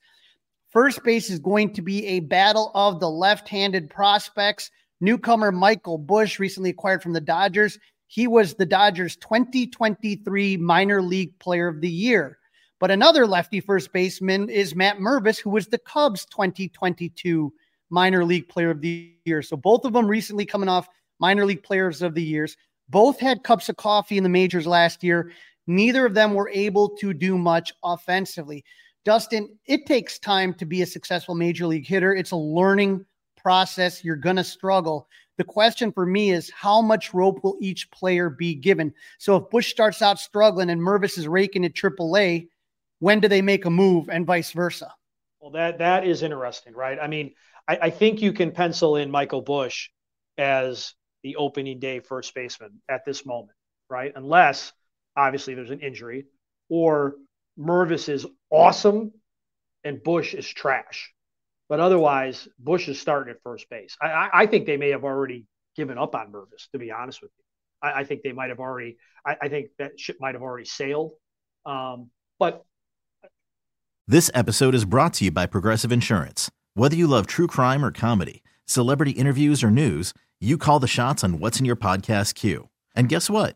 First 0.69 1.03
base 1.03 1.31
is 1.31 1.39
going 1.39 1.73
to 1.73 1.81
be 1.81 2.05
a 2.05 2.19
battle 2.19 2.71
of 2.75 2.99
the 2.99 3.09
left 3.09 3.49
handed 3.49 3.89
prospects. 3.89 4.69
Newcomer 5.01 5.51
Michael 5.51 5.97
Busch, 5.97 6.37
recently 6.37 6.69
acquired 6.69 7.01
from 7.01 7.13
the 7.13 7.21
Dodgers. 7.21 7.79
He 8.05 8.27
was 8.27 8.53
the 8.53 8.67
Dodgers 8.67 9.15
2023 9.15 10.57
minor 10.57 11.01
league 11.01 11.37
player 11.39 11.67
of 11.67 11.81
the 11.81 11.89
year. 11.89 12.37
But 12.79 12.91
another 12.91 13.25
lefty 13.25 13.59
first 13.59 13.91
baseman 13.91 14.47
is 14.47 14.75
Matt 14.75 14.99
Mervis, 14.99 15.39
who 15.39 15.49
was 15.49 15.67
the 15.67 15.79
Cubs 15.79 16.25
2022 16.25 17.51
minor 17.89 18.23
league 18.23 18.47
player 18.47 18.69
of 18.69 18.81
the 18.81 19.15
year. 19.25 19.41
So 19.41 19.57
both 19.57 19.85
of 19.85 19.93
them 19.93 20.07
recently 20.07 20.45
coming 20.45 20.69
off 20.69 20.87
minor 21.19 21.45
league 21.45 21.63
players 21.63 22.03
of 22.03 22.13
the 22.13 22.23
years. 22.23 22.55
Both 22.89 23.19
had 23.19 23.43
cups 23.43 23.69
of 23.69 23.77
coffee 23.77 24.17
in 24.17 24.23
the 24.23 24.29
majors 24.29 24.67
last 24.67 25.03
year. 25.03 25.31
Neither 25.65 26.05
of 26.05 26.13
them 26.13 26.35
were 26.35 26.49
able 26.49 26.89
to 26.97 27.13
do 27.13 27.37
much 27.37 27.73
offensively. 27.83 28.63
Dustin, 29.05 29.57
it 29.65 29.85
takes 29.85 30.19
time 30.19 30.53
to 30.55 30.65
be 30.65 30.81
a 30.81 30.85
successful 30.85 31.35
major 31.35 31.65
league 31.67 31.87
hitter. 31.87 32.13
It's 32.13 32.31
a 32.31 32.37
learning 32.37 33.05
process. 33.37 34.03
You're 34.03 34.15
going 34.15 34.35
to 34.35 34.43
struggle. 34.43 35.07
The 35.37 35.43
question 35.45 35.91
for 35.91 36.05
me 36.05 36.31
is 36.31 36.51
how 36.51 36.81
much 36.81 37.13
rope 37.13 37.43
will 37.43 37.57
each 37.61 37.89
player 37.91 38.29
be 38.29 38.55
given? 38.55 38.93
So 39.17 39.37
if 39.37 39.49
Busch 39.49 39.69
starts 39.69 40.01
out 40.01 40.19
struggling 40.19 40.69
and 40.69 40.81
Mervis 40.81 41.17
is 41.17 41.27
raking 41.27 41.63
at 41.63 41.73
AAA, 41.73 42.49
when 42.99 43.21
do 43.21 43.29
they 43.29 43.41
make 43.41 43.65
a 43.65 43.69
move 43.69 44.09
and 44.09 44.25
vice 44.25 44.51
versa? 44.51 44.93
Well, 45.39 45.51
that 45.51 45.77
that 45.77 46.05
is 46.05 46.21
interesting, 46.21 46.73
right? 46.73 46.99
I 47.01 47.07
mean, 47.07 47.33
I, 47.67 47.79
I 47.83 47.89
think 47.89 48.21
you 48.21 48.33
can 48.33 48.51
pencil 48.51 48.97
in 48.97 49.09
Michael 49.09 49.41
Busch 49.41 49.89
as 50.37 50.93
the 51.23 51.37
opening 51.37 51.79
day 51.79 52.01
first 52.01 52.35
baseman 52.35 52.81
at 52.89 53.05
this 53.05 53.25
moment, 53.25 53.57
right? 53.89 54.11
Unless 54.15 54.73
obviously 55.15 55.53
there's 55.53 55.69
an 55.69 55.79
injury 55.79 56.25
or 56.69 57.15
Mervis 57.59 58.09
is 58.09 58.25
awesome 58.49 59.11
and 59.83 60.01
Busch 60.03 60.33
is 60.33 60.47
trash. 60.47 61.13
But 61.67 61.79
otherwise, 61.79 62.47
Busch 62.57 62.87
is 62.87 62.99
starting 62.99 63.31
at 63.31 63.41
first 63.43 63.69
base. 63.69 63.95
I, 64.01 64.07
I, 64.07 64.29
I 64.33 64.45
think 64.47 64.65
they 64.65 64.77
may 64.77 64.89
have 64.89 65.03
already 65.03 65.45
given 65.75 65.97
up 65.97 66.15
on 66.15 66.31
Mervis, 66.31 66.69
to 66.71 66.79
be 66.79 66.91
honest 66.91 67.21
with 67.21 67.31
you. 67.37 67.43
I, 67.87 68.01
I 68.01 68.03
think 68.03 68.23
they 68.23 68.31
might 68.31 68.49
have 68.49 68.59
already, 68.59 68.97
I, 69.25 69.49
think 69.49 69.67
that 69.77 69.99
ship 69.99 70.17
might 70.19 70.33
have 70.33 70.41
already 70.41 70.65
sailed. 70.65 71.11
Um, 71.65 72.09
but 72.39 72.65
this 74.07 74.31
episode 74.33 74.73
is 74.73 74.85
brought 74.85 75.13
to 75.15 75.25
you 75.25 75.31
by 75.31 75.45
Progressive 75.45 75.91
Insurance. 75.91 76.49
Whether 76.73 76.95
you 76.95 77.05
love 77.07 77.27
true 77.27 77.45
crime 77.45 77.85
or 77.85 77.91
comedy, 77.91 78.41
celebrity 78.65 79.11
interviews 79.11 79.63
or 79.63 79.69
news, 79.69 80.13
you 80.39 80.57
call 80.57 80.79
the 80.79 80.87
shots 80.87 81.23
on 81.23 81.39
what's 81.39 81.59
in 81.59 81.65
your 81.65 81.75
podcast 81.75 82.33
queue. 82.33 82.69
And 82.95 83.09
guess 83.09 83.29
what? 83.29 83.55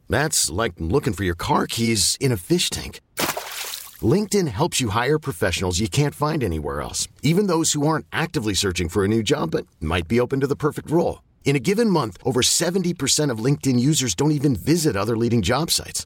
That's 0.11 0.49
like 0.51 0.73
looking 0.77 1.13
for 1.13 1.23
your 1.23 1.35
car 1.35 1.65
keys 1.65 2.17
in 2.19 2.31
a 2.31 2.37
fish 2.37 2.69
tank. 2.69 2.99
LinkedIn 4.13 4.49
helps 4.49 4.81
you 4.81 4.89
hire 4.89 5.17
professionals 5.17 5.79
you 5.79 5.87
can't 5.87 6.15
find 6.15 6.43
anywhere 6.43 6.81
else, 6.81 7.07
even 7.23 7.47
those 7.47 7.73
who 7.73 7.87
aren't 7.87 8.05
actively 8.11 8.53
searching 8.53 8.89
for 8.89 9.03
a 9.03 9.07
new 9.07 9.23
job 9.23 9.51
but 9.51 9.65
might 9.79 10.07
be 10.07 10.19
open 10.19 10.39
to 10.41 10.47
the 10.47 10.55
perfect 10.55 10.91
role. 10.91 11.23
In 11.43 11.55
a 11.55 11.59
given 11.59 11.89
month, 11.89 12.17
over 12.23 12.41
70% 12.41 13.31
of 13.31 13.43
LinkedIn 13.45 13.79
users 13.79 14.13
don't 14.13 14.31
even 14.31 14.55
visit 14.55 14.95
other 14.95 15.17
leading 15.17 15.41
job 15.41 15.71
sites. 15.71 16.05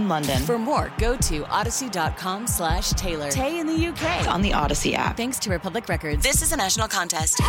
London. 0.07 0.41
For 0.43 0.57
more, 0.57 0.91
go 0.97 1.15
to 1.17 1.41
audacy.com 1.43 2.47
slash 2.47 2.91
Taylor. 2.91 3.29
Tay 3.29 3.59
in 3.59 3.67
the 3.67 3.87
UK. 3.87 4.27
on 4.27 4.41
the 4.41 4.51
Audacy 4.51 4.93
app. 4.93 5.17
Thanks 5.17 5.39
to 5.39 5.49
Republic 5.49 5.87
Records. 5.89 6.23
This 6.23 6.41
is 6.41 6.51
a 6.51 6.57
national 6.57 6.87
contest. 6.87 7.39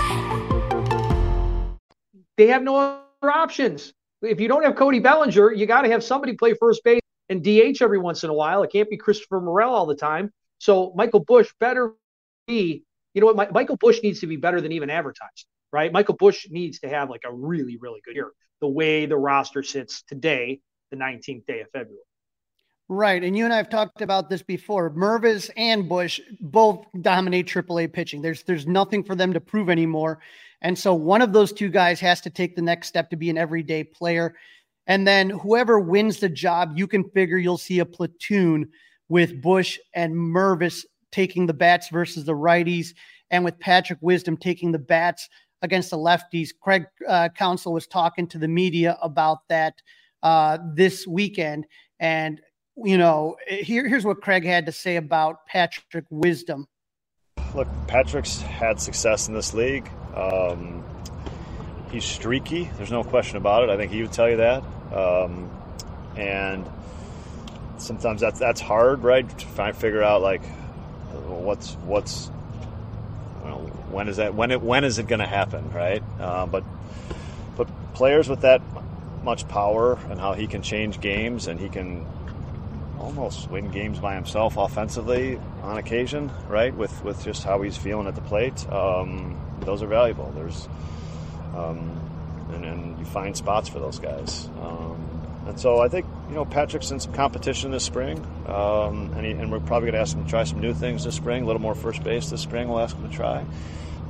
They 2.37 2.47
have 2.49 2.63
no 2.63 2.77
other 2.77 3.31
options. 3.31 3.93
If 4.23 4.41
you 4.41 4.49
don't 4.49 4.65
have 4.65 4.77
Cody 4.77 5.01
Bellinger, 5.01 5.53
you 5.53 5.67
got 5.67 5.83
to 5.83 5.91
have 5.91 6.03
somebody 6.03 6.35
play 6.35 6.55
first 6.55 6.83
base 6.85 7.01
and 7.29 7.43
DH 7.43 7.83
every 7.83 7.99
once 7.99 8.25
in 8.25 8.31
a 8.31 8.35
while. 8.35 8.63
It 8.63 8.71
can't 8.73 8.89
be 8.89 8.97
Christopher 8.97 9.41
Morel 9.41 9.75
all 9.75 9.87
the 9.87 9.97
time. 9.97 10.33
So 10.59 10.93
Michael 10.95 11.21
Busch 11.21 11.51
better 11.61 11.95
be, 12.47 12.85
you 13.15 13.21
know 13.21 13.27
what, 13.27 13.37
Mi- 13.37 13.53
Michael 13.53 13.77
Busch 13.77 14.01
needs 14.03 14.21
to 14.21 14.27
be 14.27 14.37
better 14.37 14.61
than 14.61 14.73
even 14.73 14.91
advertised, 14.91 15.47
right? 15.73 15.93
Michael 15.93 16.15
Busch 16.15 16.47
needs 16.51 16.81
to 16.81 16.89
have 16.89 17.11
like 17.11 17.23
a 17.25 17.33
really, 17.33 17.77
really 17.79 18.01
good 18.05 18.15
year. 18.15 18.31
The 18.61 18.69
way 18.69 19.07
the 19.07 19.17
roster 19.17 19.63
sits 19.63 20.03
today, 20.03 20.61
the 20.91 20.97
19th 20.97 21.47
day 21.47 21.61
of 21.61 21.69
February. 21.73 22.05
Right. 22.95 23.25
And 23.25 23.35
you 23.35 23.47
and 23.47 23.55
I 23.55 23.57
have 23.57 23.71
talked 23.71 24.03
about 24.03 24.29
this 24.29 24.43
before. 24.43 24.91
Mervis 24.91 25.49
and 25.57 25.89
Busch 25.89 26.21
both 26.41 26.85
dominate 27.01 27.47
AAA 27.47 27.91
pitching. 27.91 28.21
There's 28.21 28.43
there's 28.43 28.67
nothing 28.67 29.03
for 29.03 29.15
them 29.15 29.33
to 29.33 29.41
prove 29.41 29.71
anymore. 29.71 30.19
And 30.61 30.79
so 30.79 30.93
one 30.93 31.23
of 31.23 31.33
those 31.33 31.55
two 31.55 31.71
guys 31.71 32.01
has 32.01 32.21
to 32.21 32.29
take 32.29 32.55
the 32.55 32.61
next 32.61 32.89
step 32.89 33.09
to 33.09 33.17
be 33.17 33.31
an 33.31 33.39
everyday 33.39 33.83
player. 33.83 34.35
And 34.87 35.09
then 35.09 35.31
whoever 35.31 35.81
wins 35.81 36.19
the 36.19 36.29
job, 36.29 36.73
you 36.77 36.87
can 36.87 37.09
figure 37.09 37.39
you'll 37.39 37.57
see 37.57 37.79
a 37.79 37.87
platoon 37.87 38.69
with 39.09 39.41
Busch 39.41 39.79
and 39.95 40.13
Mervis 40.15 40.85
taking 41.13 41.47
the 41.47 41.55
bats 41.55 41.89
versus 41.89 42.27
the 42.27 42.35
righties, 42.35 42.89
and 43.31 43.43
with 43.43 43.59
Patrick 43.59 44.01
Wisdom 44.03 44.37
taking 44.37 44.71
the 44.71 44.79
bats 44.79 45.31
against 45.63 45.89
the 45.89 45.97
lefties. 45.97 46.51
Craig 46.61 46.85
uh, 47.09 47.31
Counsell 47.31 47.73
was 47.73 47.87
talking 47.87 48.27
to 48.27 48.39
the 48.39 48.49
media 48.49 48.99
about 49.01 49.49
that 49.49 49.81
uh, 50.23 50.59
this 50.75 51.07
weekend. 51.07 51.65
And 51.99 52.39
you 52.77 52.99
know, 52.99 53.37
here, 53.47 53.87
here's 53.89 54.05
what 54.05 54.21
Craig 54.21 54.45
had 54.45 54.67
to 54.67 54.73
say 54.73 54.97
about 54.97 55.47
Patrick 55.47 56.05
Wisdom. 56.11 56.67
Look, 57.55 57.69
Patrick's 57.87 58.41
had 58.41 58.81
success 58.81 59.29
in 59.29 59.35
this 59.35 59.53
league. 59.53 59.89
Um, 60.15 60.85
he's 61.91 62.05
streaky. 62.05 62.71
There's 62.77 62.91
no 62.91 63.05
question 63.05 63.37
about 63.37 63.65
it. 63.65 63.71
I 63.71 63.77
think 63.77 63.93
he 63.93 64.03
would 64.03 64.13
tell 64.13 64.29
you 64.29 64.39
that. 64.39 64.63
Um, 64.93 65.51
and 66.17 66.69
sometimes 67.79 68.21
that's 68.21 68.39
that's 68.39 68.61
hard, 68.61 69.03
right? 69.03 69.29
To 69.39 69.47
find 69.47 69.77
figure 69.77 70.03
out 70.03 70.23
like 70.23 70.45
what's 71.27 71.75
what's 71.75 72.31
know, 73.53 73.59
when 73.91 74.09
is 74.09 74.17
that 74.17 74.35
when 74.35 74.51
it 74.51 74.63
when 74.63 74.85
is 74.85 74.99
it 74.99 75.07
going 75.07 75.21
to 75.21 75.27
happen, 75.27 75.71
right? 75.73 76.03
Uh, 76.19 76.47
but 76.47 76.65
but 77.57 77.69
players 77.95 78.29
with 78.29 78.41
that 78.43 78.63
much 79.23 79.47
power 79.49 79.99
and 80.11 80.19
how 80.19 80.33
he 80.33 80.47
can 80.47 80.63
change 80.63 81.01
games 81.01 81.47
and 81.47 81.61
he 81.61 81.69
can 81.69 82.05
almost 83.03 83.51
win 83.51 83.71
games 83.71 83.99
by 83.99 84.15
himself 84.15 84.57
offensively 84.57 85.39
on 85.63 85.77
occasion, 85.77 86.31
right? 86.49 86.75
With 86.75 87.05
with 87.05 87.23
just 87.25 87.43
how 87.43 87.61
he's 87.63 87.77
feeling 87.77 88.07
at 88.07 88.15
the 88.15 88.21
plate, 88.23 88.67
um, 88.71 89.39
those 89.61 89.83
are 89.83 89.87
valuable. 89.87 90.33
There's 90.35 90.69
um, 91.55 92.01
and, 92.53 92.65
and 92.65 92.99
you 92.99 93.05
find 93.05 93.37
spots 93.37 93.69
for 93.69 93.79
those 93.79 93.99
guys. 93.99 94.49
Um, 94.61 95.09
and 95.47 95.59
so 95.59 95.81
I 95.81 95.89
think 95.89 96.07
you 96.29 96.35
know 96.35 96.45
Patrick's 96.45 96.91
in 96.91 97.01
some 97.01 97.13
competition 97.13 97.73
this 97.73 97.85
spring, 97.85 98.19
um, 98.47 99.13
and, 99.17 99.27
he, 99.27 99.33
and 99.33 99.51
we're 99.51 99.61
probably 99.61 99.91
going 99.91 99.95
to 99.95 100.01
ask 100.01 100.17
him 100.17 100.25
to 100.25 100.31
try 100.31 100.45
some 100.45 100.61
new 100.61 100.73
things 100.73 101.05
this 101.05 101.17
spring. 101.17 101.43
A 101.43 101.47
little 101.47 101.61
more 101.61 101.75
first 101.75 102.03
base 102.05 102.31
this 102.31 102.41
spring. 102.41 102.69
We'll 102.69 102.81
ask 102.81 102.97
him 102.97 103.09
to 103.09 103.15
try, 103.15 103.45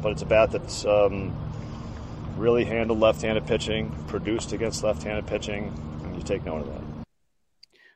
but 0.02 0.12
it's 0.12 0.22
a 0.22 0.26
bat 0.26 0.50
that's 0.50 0.84
um, 0.84 1.34
really 2.36 2.64
handled 2.64 3.00
left-handed 3.00 3.46
pitching, 3.46 3.90
produced 4.08 4.52
against 4.52 4.84
left-handed 4.84 5.26
pitching, 5.26 5.72
and 6.04 6.16
you 6.16 6.22
take 6.22 6.44
note 6.44 6.60
of 6.60 6.66
that. 6.66 6.91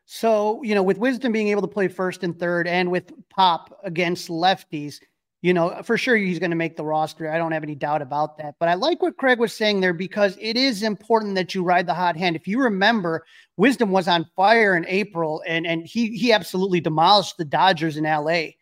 So, 0.07 0.63
you 0.63 0.75
know, 0.77 0.85
with 0.85 0.99
Wisdom 0.99 1.33
being 1.33 1.49
able 1.49 1.63
to 1.63 1.69
play 1.69 1.89
first 1.89 2.23
and 2.23 2.39
third 2.39 2.69
and 2.69 2.93
with 2.93 3.13
Pop 3.29 3.77
against 3.83 4.29
lefties, 4.29 5.01
you 5.43 5.53
know, 5.53 5.83
for 5.83 5.99
sure 5.99 6.17
he's 6.17 6.39
going 6.39 6.51
to 6.51 6.57
make 6.57 6.77
the 6.77 6.85
roster. 6.85 7.31
I 7.31 7.39
don't 7.39 7.51
have 7.51 7.65
any 7.65 7.75
doubt 7.75 8.03
about 8.03 8.39
that. 8.39 8.55
But 8.61 8.69
I 8.69 8.75
like 8.75 9.03
what 9.03 9.17
Craig 9.17 9.41
was 9.41 9.53
saying 9.53 9.81
there 9.81 9.93
because 9.93 10.39
it 10.41 10.57
is 10.57 10.85
important 10.85 11.35
that 11.35 11.57
you 11.57 11.65
ride 11.65 11.87
the 11.89 11.95
hot 11.95 12.17
hand. 12.17 12.37
If 12.37 12.47
you 12.47 12.61
remember, 12.63 13.25
Wisdom 13.57 13.91
was 13.91 14.07
on 14.07 14.31
fire 14.37 14.77
in 14.77 14.87
April 14.87 15.43
and 15.47 15.67
and 15.67 15.85
he 15.85 16.17
he 16.17 16.33
absolutely 16.33 16.81
demolished 16.81 17.37
the 17.37 17.45
Dodgers 17.45 17.97
in 17.97 18.05
LA. 18.05 18.55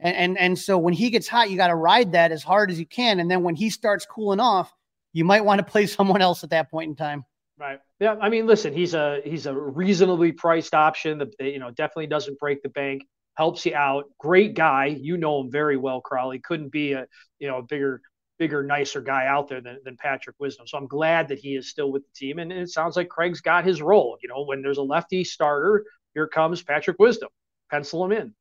And 0.00 0.16
and, 0.16 0.38
and 0.38 0.58
so 0.58 0.78
when 0.78 0.94
he 0.94 1.10
gets 1.10 1.28
hot, 1.28 1.48
you 1.48 1.56
got 1.56 1.68
to 1.68 1.76
ride 1.76 2.10
that 2.12 2.32
as 2.32 2.42
hard 2.42 2.72
as 2.72 2.78
you 2.78 2.86
can. 2.86 3.20
And 3.20 3.30
then 3.30 3.44
when 3.44 3.54
he 3.54 3.70
starts 3.70 4.04
cooling 4.04 4.40
off, 4.40 4.72
you 5.12 5.24
might 5.24 5.44
want 5.44 5.60
to 5.60 5.64
play 5.64 5.86
someone 5.88 6.22
else 6.22 6.42
at 6.42 6.50
that 6.50 6.70
point 6.70 6.90
in 6.90 6.96
time. 6.96 7.24
Right. 7.58 7.80
Yeah. 7.98 8.14
I 8.20 8.28
mean, 8.28 8.46
listen, 8.46 8.72
he's 8.72 8.94
a 8.94 9.20
he's 9.24 9.46
a 9.46 9.54
reasonably 9.54 10.32
priced 10.32 10.74
option. 10.74 11.18
That 11.18 11.34
you 11.40 11.58
know 11.58 11.70
definitely 11.70 12.06
doesn't 12.06 12.38
break 12.38 12.62
the 12.62 12.68
bank. 12.68 13.02
Helps 13.34 13.66
you 13.66 13.74
out. 13.74 14.04
Great 14.18 14.54
guy. 14.54 14.86
You 14.86 15.16
know 15.16 15.40
him 15.40 15.50
very 15.50 15.76
well, 15.76 16.00
Crawley. 16.00 16.38
Couldn't 16.38 16.70
be 16.70 16.92
a 16.92 17.06
you 17.38 17.48
know 17.48 17.58
a 17.58 17.62
bigger 17.62 18.00
bigger 18.38 18.62
nicer 18.62 19.00
guy 19.00 19.26
out 19.26 19.48
there 19.48 19.60
than, 19.60 19.78
than 19.84 19.96
Patrick 19.96 20.36
Wisdom. 20.38 20.66
So 20.66 20.78
I'm 20.78 20.86
glad 20.86 21.28
that 21.28 21.38
he 21.38 21.56
is 21.56 21.68
still 21.68 21.90
with 21.90 22.04
the 22.04 22.12
team. 22.14 22.38
And 22.38 22.52
it 22.52 22.70
sounds 22.70 22.96
like 22.96 23.08
Craig's 23.08 23.40
got 23.40 23.64
his 23.64 23.82
role. 23.82 24.16
You 24.22 24.28
know, 24.28 24.44
when 24.44 24.62
there's 24.62 24.78
a 24.78 24.82
lefty 24.82 25.24
starter, 25.24 25.84
here 26.14 26.28
comes 26.28 26.62
Patrick 26.62 26.98
Wisdom. 26.98 27.28
Pencil 27.70 28.04
him 28.04 28.12
in. 28.12 28.34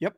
Yep. 0.00 0.14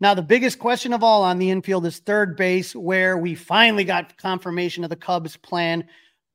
Now, 0.00 0.14
the 0.14 0.22
biggest 0.22 0.58
question 0.58 0.92
of 0.92 1.02
all 1.02 1.22
on 1.22 1.38
the 1.38 1.50
infield 1.50 1.86
is 1.86 1.98
third 1.98 2.36
base, 2.36 2.74
where 2.74 3.18
we 3.18 3.34
finally 3.34 3.84
got 3.84 4.16
confirmation 4.16 4.84
of 4.84 4.90
the 4.90 4.96
Cubs' 4.96 5.36
plan. 5.36 5.88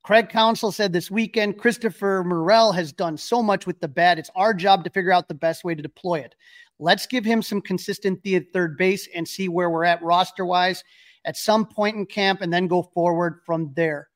Craig 0.08 0.30
Counsell 0.30 0.72
said 0.72 0.90
this 0.90 1.10
weekend 1.10 1.58
Christopher 1.58 2.24
Morel 2.24 2.72
has 2.72 2.94
done 2.94 3.18
so 3.18 3.42
much 3.42 3.66
with 3.66 3.78
the 3.78 3.88
bat. 3.88 4.18
It's 4.18 4.30
our 4.34 4.54
job 4.54 4.82
to 4.84 4.88
figure 4.88 5.12
out 5.12 5.28
the 5.28 5.34
best 5.34 5.64
way 5.64 5.74
to 5.74 5.82
deploy 5.82 6.20
it. 6.20 6.34
Let's 6.78 7.06
give 7.06 7.26
him 7.26 7.42
some 7.42 7.60
consistency 7.60 8.34
at 8.34 8.50
third 8.50 8.78
base 8.78 9.06
and 9.14 9.28
see 9.28 9.50
where 9.50 9.68
we're 9.68 9.84
at 9.84 10.02
roster 10.02 10.46
wise 10.46 10.82
at 11.26 11.36
some 11.36 11.66
point 11.66 11.96
in 11.96 12.06
camp 12.06 12.40
and 12.40 12.50
then 12.50 12.68
go 12.68 12.84
forward 12.94 13.42
from 13.44 13.70
there. 13.76 14.08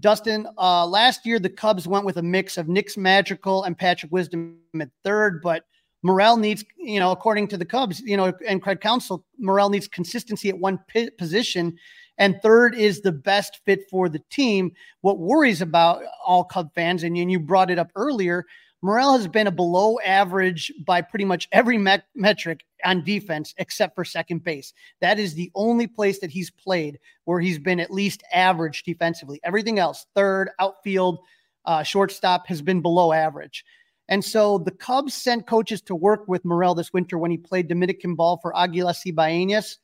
Dustin, 0.00 0.46
uh, 0.58 0.86
last 0.86 1.24
year 1.24 1.38
the 1.38 1.48
Cubs 1.48 1.88
went 1.88 2.04
with 2.04 2.18
a 2.18 2.22
mix 2.22 2.58
of 2.58 2.68
Nick's 2.68 2.98
Madrigal 2.98 3.64
and 3.64 3.78
Patrick 3.78 4.12
Wisdom 4.12 4.58
at 4.78 4.90
third, 5.02 5.40
but 5.40 5.64
Morel 6.02 6.36
needs, 6.36 6.62
you 6.76 7.00
know, 7.00 7.10
according 7.10 7.48
to 7.48 7.56
the 7.56 7.64
Cubs, 7.64 8.00
you 8.00 8.18
know, 8.18 8.34
and 8.46 8.60
Craig 8.60 8.82
Counsell, 8.82 9.24
Morel 9.38 9.70
needs 9.70 9.88
consistency 9.88 10.50
at 10.50 10.58
one 10.58 10.78
p- 10.88 11.08
position 11.08 11.78
and 12.18 12.40
third 12.42 12.74
is 12.74 13.00
the 13.00 13.12
best 13.12 13.60
fit 13.64 13.88
for 13.90 14.08
the 14.08 14.22
team. 14.30 14.72
What 15.00 15.18
worries 15.18 15.62
about 15.62 16.02
all 16.24 16.44
Cub 16.44 16.72
fans, 16.74 17.02
and 17.02 17.16
you 17.16 17.40
brought 17.40 17.70
it 17.70 17.78
up 17.78 17.90
earlier, 17.96 18.44
Morel 18.82 19.16
has 19.16 19.28
been 19.28 19.46
a 19.46 19.52
below 19.52 19.98
average 20.04 20.72
by 20.84 21.02
pretty 21.02 21.24
much 21.24 21.48
every 21.52 21.78
met- 21.78 22.06
metric 22.16 22.64
on 22.84 23.04
defense 23.04 23.54
except 23.58 23.94
for 23.94 24.04
second 24.04 24.42
base. 24.42 24.72
That 25.00 25.20
is 25.20 25.34
the 25.34 25.52
only 25.54 25.86
place 25.86 26.18
that 26.18 26.32
he's 26.32 26.50
played 26.50 26.98
where 27.24 27.38
he's 27.38 27.60
been 27.60 27.78
at 27.78 27.92
least 27.92 28.24
average 28.32 28.82
defensively. 28.82 29.40
Everything 29.44 29.78
else, 29.78 30.06
third, 30.16 30.50
outfield, 30.58 31.20
uh, 31.64 31.84
shortstop, 31.84 32.48
has 32.48 32.60
been 32.60 32.82
below 32.82 33.12
average. 33.12 33.64
And 34.08 34.24
so 34.24 34.58
the 34.58 34.72
Cubs 34.72 35.14
sent 35.14 35.46
coaches 35.46 35.80
to 35.82 35.94
work 35.94 36.26
with 36.26 36.44
Morel 36.44 36.74
this 36.74 36.92
winter 36.92 37.18
when 37.18 37.30
he 37.30 37.38
played 37.38 37.68
Dominican 37.68 38.16
ball 38.16 38.38
for 38.42 38.52
Aguilas 38.52 39.00
Cibaeñas. 39.06 39.78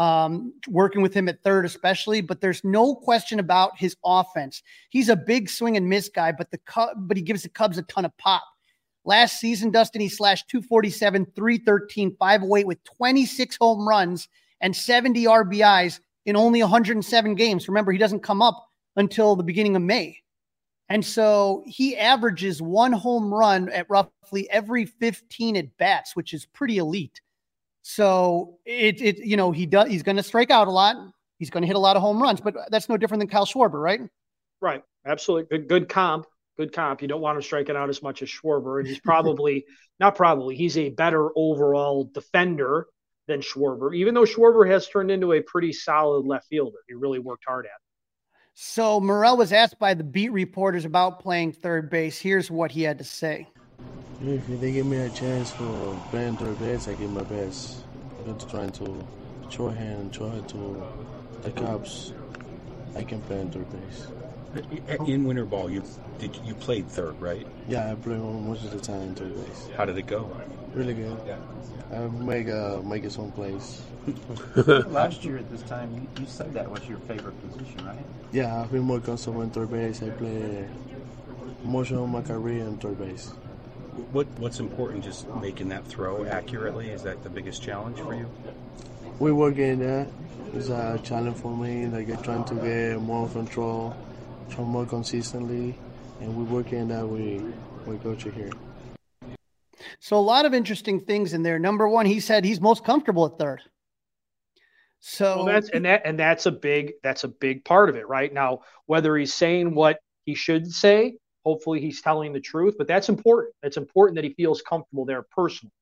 Um, 0.00 0.54
working 0.66 1.02
with 1.02 1.12
him 1.12 1.28
at 1.28 1.42
third, 1.42 1.66
especially. 1.66 2.22
But 2.22 2.40
there's 2.40 2.64
no 2.64 2.94
question 2.94 3.38
about 3.38 3.78
his 3.78 3.96
offense. 4.04 4.62
He's 4.88 5.10
a 5.10 5.14
big 5.14 5.50
swing 5.50 5.76
and 5.76 5.88
miss 5.88 6.08
guy, 6.08 6.32
but 6.32 6.50
the 6.50 6.58
but 6.96 7.16
he 7.18 7.22
gives 7.22 7.42
the 7.42 7.50
Cubs 7.50 7.76
a 7.76 7.82
ton 7.82 8.06
of 8.06 8.16
pop. 8.16 8.42
Last 9.04 9.40
season, 9.40 9.70
Dustin, 9.70 10.00
he 10.00 10.08
slashed 10.08 10.48
247, 10.48 11.26
313, 11.36 12.16
508 12.18 12.66
with 12.66 12.82
26 12.84 13.56
home 13.60 13.86
runs 13.86 14.28
and 14.62 14.74
70 14.74 15.24
RBIs 15.24 16.00
in 16.26 16.36
only 16.36 16.62
107 16.62 17.34
games. 17.34 17.68
Remember, 17.68 17.92
he 17.92 17.98
doesn't 17.98 18.22
come 18.22 18.42
up 18.42 18.68
until 18.96 19.36
the 19.36 19.42
beginning 19.42 19.76
of 19.76 19.82
May. 19.82 20.18
And 20.88 21.04
so 21.04 21.62
he 21.66 21.96
averages 21.96 22.60
one 22.60 22.92
home 22.92 23.32
run 23.32 23.68
at 23.70 23.88
roughly 23.88 24.50
every 24.50 24.86
15 24.86 25.56
at 25.56 25.76
bats, 25.76 26.16
which 26.16 26.34
is 26.34 26.46
pretty 26.46 26.78
elite. 26.78 27.20
So 27.82 28.58
it, 28.64 29.00
it 29.00 29.18
you 29.18 29.36
know, 29.36 29.52
he 29.52 29.66
does 29.66 29.88
he's 29.88 30.02
going 30.02 30.16
to 30.16 30.22
strike 30.22 30.50
out 30.50 30.68
a 30.68 30.70
lot. 30.70 30.96
He's 31.38 31.50
going 31.50 31.62
to 31.62 31.66
hit 31.66 31.76
a 31.76 31.80
lot 31.80 31.96
of 31.96 32.02
home 32.02 32.22
runs, 32.22 32.40
but 32.40 32.54
that's 32.70 32.88
no 32.88 32.96
different 32.96 33.20
than 33.20 33.28
Kyle 33.28 33.46
Schwarber, 33.46 33.82
right? 33.82 34.00
Right. 34.60 34.82
Absolutely. 35.06 35.58
Good, 35.58 35.68
good 35.68 35.88
comp. 35.88 36.26
Good 36.58 36.72
comp. 36.72 37.00
You 37.00 37.08
don't 37.08 37.22
want 37.22 37.36
him 37.36 37.42
striking 37.42 37.76
out 37.76 37.88
as 37.88 38.02
much 38.02 38.22
as 38.22 38.28
Schwarber. 38.28 38.80
And 38.80 38.86
he's 38.86 39.00
probably, 39.04 39.64
not 39.98 40.14
probably, 40.14 40.56
he's 40.56 40.76
a 40.76 40.90
better 40.90 41.30
overall 41.34 42.10
defender 42.12 42.86
than 43.26 43.40
Schwarber, 43.40 43.94
even 43.94 44.12
though 44.12 44.24
Schwarber 44.24 44.68
has 44.70 44.88
turned 44.88 45.10
into 45.10 45.32
a 45.32 45.40
pretty 45.40 45.72
solid 45.72 46.26
left 46.26 46.48
fielder. 46.48 46.78
He 46.88 46.94
really 46.94 47.18
worked 47.18 47.44
hard 47.46 47.66
at. 47.66 47.72
So 48.54 49.00
Morel 49.00 49.36
was 49.38 49.52
asked 49.52 49.78
by 49.78 49.94
the 49.94 50.04
beat 50.04 50.32
reporters 50.32 50.84
about 50.84 51.20
playing 51.20 51.52
third 51.52 51.88
base. 51.88 52.18
Here's 52.18 52.50
what 52.50 52.70
he 52.70 52.82
had 52.82 52.98
to 52.98 53.04
say. 53.04 53.48
If 54.22 54.60
they 54.60 54.72
give 54.72 54.84
me 54.84 54.98
a 54.98 55.08
chance 55.08 55.50
for 55.50 55.98
playing 56.10 56.36
third 56.36 56.58
base, 56.58 56.88
I 56.88 56.94
give 56.94 57.10
my 57.10 57.22
best. 57.22 57.84
I'm 58.26 58.38
trying 58.38 58.70
to 58.72 59.06
show 59.48 59.68
hand, 59.70 60.14
show 60.14 60.30
it 60.32 60.46
to 60.48 60.86
the 61.42 61.50
Cubs. 61.52 62.12
I 62.94 63.02
can 63.02 63.22
play 63.22 63.40
in 63.40 63.50
third 63.50 63.66
base. 63.72 64.06
In 65.08 65.24
winter 65.24 65.46
ball, 65.46 65.70
you 65.70 65.82
did 66.18 66.36
you 66.44 66.54
played 66.54 66.86
third, 66.88 67.18
right? 67.18 67.46
Yeah, 67.66 67.92
I 67.92 67.94
play 67.94 68.16
most 68.16 68.64
of 68.64 68.72
the 68.72 68.80
time 68.80 69.00
in 69.02 69.14
third 69.14 69.34
base. 69.34 69.68
How 69.74 69.86
did 69.86 69.96
it 69.96 70.06
go? 70.06 70.30
Really 70.74 70.92
good. 70.92 71.16
I 71.90 71.98
make 72.08 72.48
uh, 72.48 72.82
make 72.82 73.04
it 73.04 73.12
some 73.12 73.32
plays. 73.32 73.80
Last 74.88 75.24
year 75.24 75.38
at 75.38 75.50
this 75.50 75.62
time, 75.62 75.94
you, 75.94 76.22
you 76.22 76.26
said 76.28 76.52
that 76.52 76.70
was 76.70 76.86
your 76.86 76.98
favorite 77.00 77.40
position, 77.48 77.86
right? 77.86 78.04
Yeah, 78.32 78.60
I've 78.60 78.70
been 78.70 78.82
more 78.82 79.00
comfortable 79.00 79.40
in 79.42 79.50
third 79.50 79.70
base. 79.70 80.02
I 80.02 80.10
play 80.10 80.68
most 81.64 81.90
of 81.90 82.06
my 82.08 82.20
career 82.20 82.64
in 82.64 82.76
third 82.76 82.98
base. 82.98 83.32
What 84.12 84.26
What's 84.38 84.60
important? 84.60 85.04
Just 85.04 85.28
making 85.36 85.68
that 85.68 85.86
throw 85.86 86.24
accurately. 86.24 86.90
Is 86.90 87.02
that 87.02 87.22
the 87.22 87.30
biggest 87.30 87.62
challenge 87.62 87.98
for 87.98 88.14
you? 88.14 88.28
We're 89.18 89.34
working 89.34 89.78
that. 89.80 90.08
It's 90.54 90.68
a 90.68 91.00
challenge 91.02 91.36
for 91.36 91.56
me. 91.56 91.86
Like 91.86 92.08
I'm 92.10 92.22
trying 92.22 92.44
to 92.44 92.54
get 92.54 93.00
more 93.00 93.28
control, 93.28 93.94
try 94.50 94.64
more 94.64 94.86
consistently, 94.86 95.76
and 96.20 96.36
we're 96.36 96.52
working 96.52 96.88
that 96.88 97.06
we 97.06 97.42
we 97.86 97.96
coach 97.98 98.24
here. 98.24 98.50
So 100.00 100.16
a 100.16 100.18
lot 100.18 100.44
of 100.44 100.54
interesting 100.54 101.00
things 101.00 101.32
in 101.34 101.42
there. 101.42 101.58
Number 101.58 101.88
one, 101.88 102.06
he 102.06 102.20
said 102.20 102.44
he's 102.44 102.60
most 102.60 102.84
comfortable 102.84 103.26
at 103.26 103.38
third. 103.38 103.60
So 105.00 105.36
well, 105.36 105.44
that's 105.46 105.70
and 105.70 105.84
that 105.84 106.02
and 106.04 106.18
that's 106.18 106.46
a 106.46 106.50
big 106.50 106.92
that's 107.02 107.24
a 107.24 107.28
big 107.28 107.64
part 107.64 107.88
of 107.88 107.96
it 107.96 108.08
right 108.08 108.32
now. 108.32 108.60
Whether 108.86 109.16
he's 109.16 109.32
saying 109.32 109.74
what 109.74 109.98
he 110.24 110.34
should 110.34 110.70
say, 110.70 111.14
hopefully 111.44 111.80
he's 111.80 112.00
telling 112.00 112.32
the 112.32 112.40
truth, 112.40 112.74
but 112.78 112.86
that's 112.86 113.08
important. 113.08 113.54
It's 113.62 113.76
important 113.76 114.16
that 114.16 114.24
he 114.24 114.34
feels 114.34 114.62
comfortable 114.62 115.04
there 115.04 115.22
personally. 115.22 115.72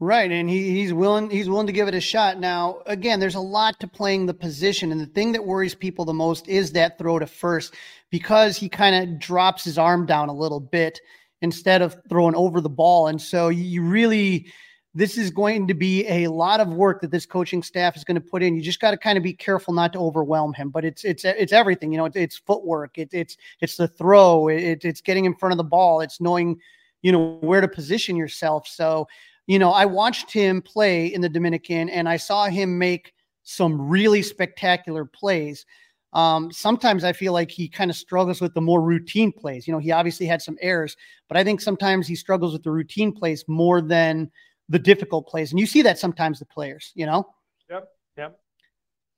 Right, 0.00 0.32
and 0.32 0.50
he, 0.50 0.70
he's 0.70 0.92
willing 0.92 1.30
he's 1.30 1.48
willing 1.48 1.68
to 1.68 1.72
give 1.72 1.86
it 1.86 1.94
a 1.94 2.00
shot. 2.00 2.40
Now, 2.40 2.82
again, 2.86 3.20
there's 3.20 3.36
a 3.36 3.40
lot 3.40 3.78
to 3.78 3.86
playing 3.86 4.26
the 4.26 4.34
position, 4.34 4.90
and 4.90 5.00
the 5.00 5.06
thing 5.06 5.30
that 5.30 5.46
worries 5.46 5.76
people 5.76 6.04
the 6.04 6.12
most 6.12 6.48
is 6.48 6.72
that 6.72 6.98
throw 6.98 7.20
to 7.20 7.26
first 7.26 7.74
because 8.10 8.56
he 8.56 8.68
kind 8.68 8.96
of 8.96 9.20
drops 9.20 9.62
his 9.62 9.78
arm 9.78 10.04
down 10.04 10.28
a 10.28 10.34
little 10.34 10.58
bit 10.58 11.00
instead 11.40 11.82
of 11.82 11.96
throwing 12.08 12.34
over 12.34 12.60
the 12.60 12.68
ball, 12.68 13.06
and 13.06 13.22
so 13.22 13.48
you 13.48 13.84
really 13.84 14.52
this 14.94 15.16
is 15.16 15.30
going 15.30 15.66
to 15.66 15.74
be 15.74 16.06
a 16.06 16.28
lot 16.28 16.60
of 16.60 16.68
work 16.68 17.00
that 17.00 17.10
this 17.10 17.24
coaching 17.24 17.62
staff 17.62 17.96
is 17.96 18.04
going 18.04 18.14
to 18.16 18.20
put 18.20 18.42
in. 18.42 18.54
You 18.54 18.60
just 18.60 18.80
got 18.80 18.90
to 18.90 18.98
kind 18.98 19.16
of 19.16 19.24
be 19.24 19.32
careful 19.32 19.72
not 19.72 19.92
to 19.94 19.98
overwhelm 19.98 20.52
him. 20.52 20.68
But 20.68 20.84
it's 20.84 21.04
it's 21.04 21.24
it's 21.24 21.52
everything. 21.52 21.92
You 21.92 21.98
know, 21.98 22.04
it's, 22.04 22.16
it's 22.16 22.36
footwork. 22.36 22.98
It, 22.98 23.08
it's 23.12 23.36
it's 23.60 23.76
the 23.76 23.88
throw. 23.88 24.48
It, 24.48 24.84
it's 24.84 25.00
getting 25.00 25.24
in 25.24 25.34
front 25.34 25.52
of 25.52 25.56
the 25.56 25.64
ball. 25.64 26.02
It's 26.02 26.20
knowing, 26.20 26.58
you 27.00 27.10
know, 27.10 27.38
where 27.40 27.62
to 27.62 27.68
position 27.68 28.16
yourself. 28.16 28.66
So, 28.66 29.08
you 29.46 29.58
know, 29.58 29.70
I 29.70 29.86
watched 29.86 30.30
him 30.30 30.60
play 30.60 31.06
in 31.06 31.22
the 31.22 31.28
Dominican, 31.28 31.88
and 31.88 32.08
I 32.08 32.18
saw 32.18 32.46
him 32.46 32.78
make 32.78 33.14
some 33.44 33.88
really 33.88 34.22
spectacular 34.22 35.06
plays. 35.06 35.64
Um, 36.12 36.52
sometimes 36.52 37.04
I 37.04 37.14
feel 37.14 37.32
like 37.32 37.50
he 37.50 37.66
kind 37.66 37.90
of 37.90 37.96
struggles 37.96 38.42
with 38.42 38.52
the 38.52 38.60
more 38.60 38.82
routine 38.82 39.32
plays. 39.32 39.66
You 39.66 39.72
know, 39.72 39.78
he 39.78 39.90
obviously 39.90 40.26
had 40.26 40.42
some 40.42 40.58
errors, 40.60 40.94
but 41.28 41.38
I 41.38 41.44
think 41.44 41.62
sometimes 41.62 42.06
he 42.06 42.14
struggles 42.14 42.52
with 42.52 42.62
the 42.62 42.70
routine 42.70 43.12
plays 43.12 43.46
more 43.48 43.80
than 43.80 44.30
the 44.72 44.78
difficult 44.78 45.28
plays. 45.28 45.52
And 45.52 45.60
you 45.60 45.66
see 45.66 45.82
that 45.82 45.98
sometimes 45.98 46.38
the 46.38 46.46
players, 46.46 46.92
you 46.94 47.04
know? 47.04 47.26
Yep. 47.70 47.88
Yep. 48.16 48.38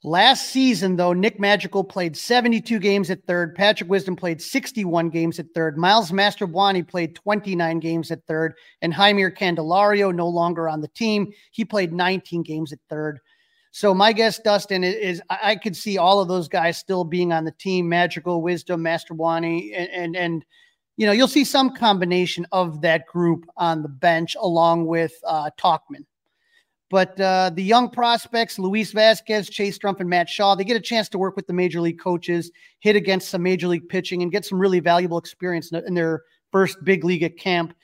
Last 0.03 0.51
season, 0.51 0.97
though, 0.97 1.13
Nick 1.13 1.39
Madrigal 1.39 1.85
played 1.85 2.17
72 2.17 2.79
games 2.81 3.09
at 3.09 3.25
third. 3.25 3.55
Patrick 3.55 3.89
Wisdom 3.89 4.17
played 4.17 4.43
61 4.43 5.11
games 5.11 5.39
at 5.39 5.47
third. 5.55 5.79
Miles 5.79 6.11
Mastrobuoni 6.11 6.87
played 6.87 7.15
29 7.15 7.79
games 7.79 8.11
at 8.11 8.27
third. 8.27 8.55
And 8.83 8.93
Jeimer 8.93 9.35
Candelario, 9.35 10.13
no 10.13 10.29
longer 10.29 10.69
on 10.69 10.81
the 10.81 10.89
team, 10.89 11.33
he 11.53 11.65
played 11.65 11.93
19 11.93 12.43
games 12.43 12.73
at 12.73 12.81
third. 12.91 13.21
So 13.71 13.95
my 13.95 14.13
guess, 14.13 14.41
Dustin, 14.41 14.85
is 14.85 15.23
I 15.31 15.57
could 15.57 15.77
see 15.77 15.99
all 15.99 16.21
of 16.21 16.29
those 16.29 16.49
guys 16.49 16.79
still 16.79 17.05
being 17.05 17.33
on 17.33 17.45
the 17.45 17.53
team: 17.53 17.89
Madrigal, 17.89 18.43
Wisdom, 18.43 18.85
Mastrobuoni, 18.85 19.73
and 19.77 19.89
and 19.91 20.17
and 20.17 20.45
you 20.97 21.07
know, 21.07 21.13
you'll 21.13 21.29
see 21.29 21.45
some 21.45 21.75
combination 21.75 22.47
of 22.53 22.81
that 22.83 23.07
group 23.07 23.47
on 23.57 23.83
the 23.83 23.89
bench 23.89 24.37
along 24.41 24.87
with 24.87 25.13
uh, 25.27 25.51
Tauchman. 25.59 26.05
But 26.91 27.19
uh, 27.21 27.51
the 27.53 27.63
young 27.63 27.91
prospects, 27.91 28.59
Luis 28.59 28.93
Vasquez, 28.93 29.51
Chase 29.51 29.77
Strumpf, 29.77 30.01
and 30.01 30.09
Matt 30.09 30.29
Shaw, 30.29 30.55
they 30.55 30.65
get 30.65 30.77
a 30.77 30.81
chance 30.81 31.09
to 31.09 31.19
work 31.19 31.35
with 31.35 31.47
the 31.47 31.53
major 31.53 31.81
league 31.81 31.99
coaches, 31.99 32.53
hit 32.81 32.95
against 32.95 33.31
some 33.31 33.43
major 33.43 33.67
league 33.67 33.89
pitching, 33.89 34.23
and 34.23 34.31
get 34.31 34.45
some 34.45 34.61
really 34.61 34.81
valuable 34.81 35.19
experience 35.19 35.73
in 35.73 35.95
their 35.95 36.23
first 36.53 36.77
big 36.85 37.03
league 37.03 37.25
at 37.25 37.37
camp. 37.37 37.75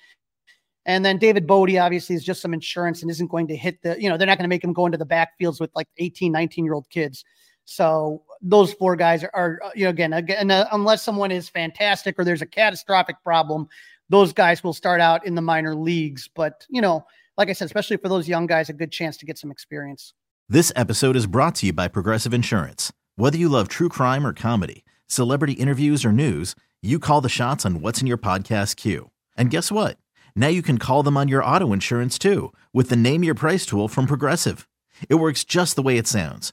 And 0.87 1.05
then 1.05 1.19
David 1.19 1.47
Bote 1.47 1.75
obviously 1.77 2.15
is 2.15 2.25
just 2.25 2.41
some 2.41 2.55
insurance 2.55 3.03
and 3.03 3.11
isn't 3.11 3.31
going 3.31 3.49
to 3.49 3.57
hit 3.57 3.83
the, 3.83 4.01
you 4.01 4.09
know, 4.09 4.17
they're 4.17 4.27
not 4.27 4.39
going 4.39 4.45
to 4.45 4.49
make 4.49 4.63
him 4.63 4.73
go 4.73 4.87
into 4.87 4.99
the 4.99 5.07
backfields 5.07 5.61
with 5.61 5.71
like 5.75 5.89
18, 5.99 6.31
19 6.31 6.65
year 6.65 6.75
old 6.75 6.89
kids. 6.89 7.25
So 7.65 8.23
those 8.43 8.73
four 8.73 8.97
guys 8.97 9.23
are, 9.25 9.31
are 9.35 9.61
you 9.75 9.85
know, 9.85 9.91
again, 9.91 10.13
again, 10.13 10.51
uh, 10.51 10.67
unless 10.73 11.03
someone 11.03 11.31
is 11.31 11.49
fantastic 11.49 12.19
or 12.19 12.25
there's 12.25 12.43
a 12.43 12.47
catastrophic 12.47 13.17
problem, 13.23 13.69
those 14.09 14.33
guys 14.33 14.65
will 14.65 14.73
start 14.73 15.01
out 15.01 15.27
in 15.27 15.35
the 15.35 15.43
minor 15.43 15.75
leagues. 15.75 16.29
But, 16.35 16.67
you 16.69 16.81
know, 16.81 17.05
like 17.37 17.49
I 17.49 17.53
said, 17.53 17.67
especially 17.67 17.97
for 17.99 18.09
those 18.09 18.29
young 18.29 18.47
guys, 18.47 18.69
a 18.69 18.73
good 18.73 18.93
chance 18.93 19.17
to 19.19 19.27
get 19.27 19.39
some 19.39 19.51
experience. 19.51 20.13
This 20.49 20.73
episode 20.75 21.17
is 21.17 21.27
brought 21.27 21.55
to 21.57 21.67
you 21.67 21.73
by 21.73 21.89
Progressive 21.89 22.35
Insurance. 22.35 22.93
Whether 23.17 23.39
you 23.39 23.49
love 23.49 23.69
true 23.69 23.89
crime 23.89 24.27
or 24.27 24.33
comedy, 24.33 24.85
celebrity 25.07 25.53
interviews 25.55 26.05
or 26.05 26.13
news, 26.13 26.55
you 26.83 26.99
call 26.99 27.21
the 27.21 27.29
shots 27.29 27.67
on 27.67 27.81
what's 27.83 28.01
in 28.01 28.07
your 28.07 28.19
podcast 28.19 28.77
queue. 28.77 29.11
And 29.37 29.51
guess 29.51 29.71
what? 29.71 29.99
Now 30.35 30.49
you 30.49 30.63
can 30.63 30.79
call 30.79 31.03
them 31.03 31.17
on 31.17 31.29
your 31.29 31.45
auto 31.45 31.73
insurance 31.73 32.19
too 32.19 32.53
with 32.73 32.89
the 32.89 32.97
Name 32.97 33.23
Your 33.23 33.35
Price 33.35 33.67
tool 33.67 33.87
from 33.87 34.07
Progressive. 34.07 34.67
It 35.09 35.17
works 35.17 35.45
just 35.45 35.77
the 35.77 35.83
way 35.83 35.99
it 35.99 36.07
sounds 36.07 36.53